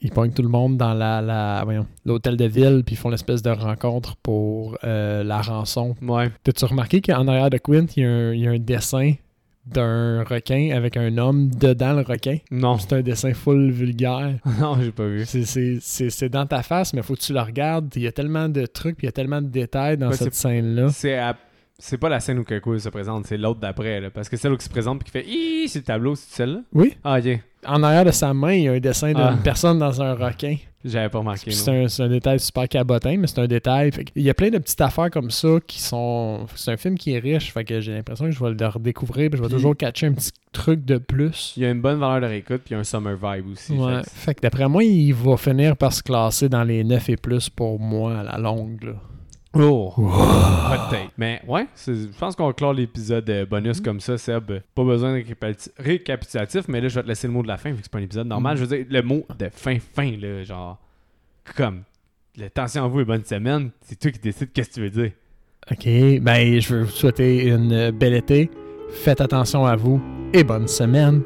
il 0.00 0.10
pogne 0.10 0.32
tout 0.32 0.42
le 0.42 0.48
monde 0.48 0.76
dans 0.76 0.94
la, 0.94 1.20
la- 1.22 1.62
voyons, 1.64 1.86
l'hôtel 2.04 2.36
de 2.36 2.44
ville 2.44 2.82
puis 2.84 2.94
ils 2.94 2.98
font 2.98 3.08
l'espèce 3.10 3.42
de 3.42 3.50
rencontre 3.50 4.16
pour 4.16 4.76
euh, 4.84 5.22
la 5.24 5.40
rançon. 5.40 5.94
Ouais. 6.02 6.30
T'as-tu 6.42 6.64
remarqué 6.66 7.00
qu'en 7.00 7.26
arrière 7.28 7.50
de 7.50 7.58
Quint, 7.58 7.86
il 7.96 8.02
y 8.02 8.06
a 8.06 8.10
un, 8.10 8.32
il 8.32 8.40
y 8.40 8.46
a 8.46 8.50
un 8.50 8.58
dessin 8.58 9.12
d'un 9.66 10.22
requin 10.24 10.70
avec 10.74 10.96
un 10.96 11.16
homme 11.18 11.48
dedans 11.50 11.94
le 11.94 12.02
requin? 12.02 12.38
Non. 12.50 12.78
C'est 12.78 12.92
un 12.94 13.02
dessin 13.02 13.32
full 13.34 13.70
vulgaire. 13.70 14.34
non, 14.60 14.76
j'ai 14.82 14.92
pas 14.92 15.06
vu. 15.06 15.24
C'est- 15.26 16.28
dans 16.28 16.46
ta 16.46 16.62
face, 16.62 16.92
mais 16.94 17.02
faut 17.02 17.14
que 17.14 17.20
tu 17.20 17.32
le 17.32 17.40
regardes. 17.40 17.92
Il 17.96 18.02
y 18.02 18.06
a 18.06 18.12
tellement 18.12 18.48
de 18.48 18.66
trucs, 18.66 18.96
puis 18.96 19.06
il 19.06 19.08
y 19.08 19.10
a 19.10 19.12
tellement 19.12 19.40
de 19.42 19.48
détails 19.48 19.96
dans 19.96 20.08
Ouais, 20.10 20.16
cette 20.16 20.34
scène-là. 20.34 20.88
C'est 20.90 21.16
à- 21.18 21.36
c'est 21.78 21.98
pas 21.98 22.08
la 22.08 22.20
scène 22.20 22.38
où 22.38 22.44
Keiko 22.44 22.78
se 22.78 22.88
présente, 22.88 23.26
c'est 23.26 23.36
l'autre 23.36 23.60
d'après. 23.60 24.10
Parce 24.10 24.28
que 24.28 24.36
celle 24.36 24.52
où 24.52 24.56
il 24.56 24.62
se 24.62 24.68
présente 24.68 25.00
et 25.02 25.04
qui 25.04 25.10
fait 25.10 25.24
Hi, 25.26 25.68
c'est 25.68 25.80
le 25.80 25.84
tableau, 25.84 26.14
c'est 26.14 26.34
celle-là? 26.36 26.60
Oui. 26.72 26.94
Ah, 27.02 27.18
ok. 27.18 27.40
En 27.66 27.82
arrière 27.82 28.04
de 28.04 28.10
sa 28.10 28.32
main, 28.34 28.52
il 28.52 28.62
y 28.64 28.68
a 28.68 28.72
un 28.72 28.80
dessin 28.80 29.08
d'une 29.08 29.18
Ah. 29.18 29.38
personne 29.42 29.78
dans 29.78 30.00
un 30.02 30.14
requin. 30.14 30.56
J'avais 30.84 31.08
pas 31.08 31.18
remarqué. 31.20 31.50
C'est 31.50 32.02
un, 32.02 32.08
détail 32.08 32.38
super 32.38 32.68
cabotin, 32.68 33.16
mais 33.16 33.26
c'est 33.26 33.38
un 33.40 33.46
détail. 33.46 33.90
Il 34.14 34.22
y 34.22 34.28
a 34.28 34.34
plein 34.34 34.50
de 34.50 34.58
petites 34.58 34.82
affaires 34.82 35.10
comme 35.10 35.30
ça 35.30 35.48
qui 35.66 35.80
sont. 35.80 36.44
C'est 36.56 36.72
un 36.72 36.76
film 36.76 36.98
qui 36.98 37.12
est 37.12 37.18
riche, 37.18 37.52
fait 37.54 37.64
que 37.64 37.80
j'ai 37.80 37.94
l'impression 37.94 38.26
que 38.26 38.32
je 38.32 38.44
vais 38.44 38.50
le 38.50 38.66
redécouvrir, 38.66 39.30
puis 39.30 39.38
je 39.38 39.42
vais 39.42 39.48
Puis- 39.48 39.56
toujours 39.56 39.74
catcher 39.76 40.08
un 40.08 40.12
petit 40.12 40.30
truc 40.52 40.84
de 40.84 40.98
plus. 40.98 41.54
Il 41.56 41.62
y 41.62 41.66
a 41.66 41.70
une 41.70 41.80
bonne 41.80 41.98
valeur 41.98 42.20
de 42.20 42.26
réécoute 42.26 42.62
puis 42.66 42.74
un 42.74 42.84
summer 42.84 43.14
vibe 43.16 43.52
aussi. 43.52 43.72
Ouais. 43.72 44.02
Fait 44.04 44.10
Fait 44.10 44.34
que 44.34 44.40
d'après 44.42 44.68
moi, 44.68 44.84
il 44.84 45.14
va 45.14 45.38
finir 45.38 45.74
par 45.74 45.92
se 45.92 46.02
classer 46.02 46.50
dans 46.50 46.64
les 46.64 46.84
9 46.84 47.08
et 47.08 47.16
plus 47.16 47.48
pour 47.48 47.80
moi 47.80 48.18
à 48.18 48.22
la 48.22 48.36
longue. 48.38 48.84
Là. 48.84 48.92
Oh! 49.54 49.92
Hot 49.96 50.90
take. 50.90 51.10
Mais 51.16 51.40
ouais, 51.46 51.66
je 51.86 52.06
pense 52.18 52.34
qu'on 52.34 52.46
va 52.48 52.52
clore 52.52 52.72
l'épisode 52.72 53.28
euh, 53.30 53.46
bonus 53.46 53.80
Mm. 53.80 53.84
comme 53.84 54.00
ça, 54.00 54.18
Seb. 54.18 54.50
Pas 54.74 54.84
besoin 54.84 55.18
de 55.18 55.24
récapitulatif, 55.78 56.66
mais 56.68 56.80
là, 56.80 56.88
je 56.88 56.94
vais 56.96 57.02
te 57.02 57.08
laisser 57.08 57.26
le 57.26 57.32
mot 57.32 57.42
de 57.42 57.48
la 57.48 57.56
fin 57.56 57.70
vu 57.70 57.76
que 57.76 57.82
c'est 57.82 57.92
pas 57.92 57.98
un 57.98 58.02
épisode 58.02 58.26
normal. 58.26 58.54
Mm. 58.54 58.58
Je 58.58 58.64
veux 58.64 58.76
dire, 58.76 58.86
le 58.90 59.02
mot 59.02 59.24
de 59.38 59.48
fin, 59.52 59.78
fin, 59.78 60.10
là, 60.16 60.42
genre, 60.42 60.78
comme, 61.56 61.82
attention 62.44 62.84
à 62.84 62.88
vous 62.88 63.00
et 63.00 63.04
bonne 63.04 63.24
semaine, 63.24 63.70
c'est 63.82 63.98
toi 63.98 64.10
qui 64.10 64.18
décides 64.18 64.52
qu'est-ce 64.52 64.70
que 64.70 64.74
tu 64.74 64.80
veux 64.80 64.90
dire. 64.90 65.12
OK, 65.70 66.20
ben 66.22 66.60
je 66.60 66.74
veux 66.74 66.82
vous 66.82 66.90
souhaiter 66.90 67.48
une 67.48 67.90
belle 67.90 68.14
été. 68.14 68.50
Faites 68.90 69.20
attention 69.22 69.64
à 69.64 69.76
vous 69.76 70.00
et 70.32 70.44
bonne 70.44 70.68
semaine. 70.68 71.22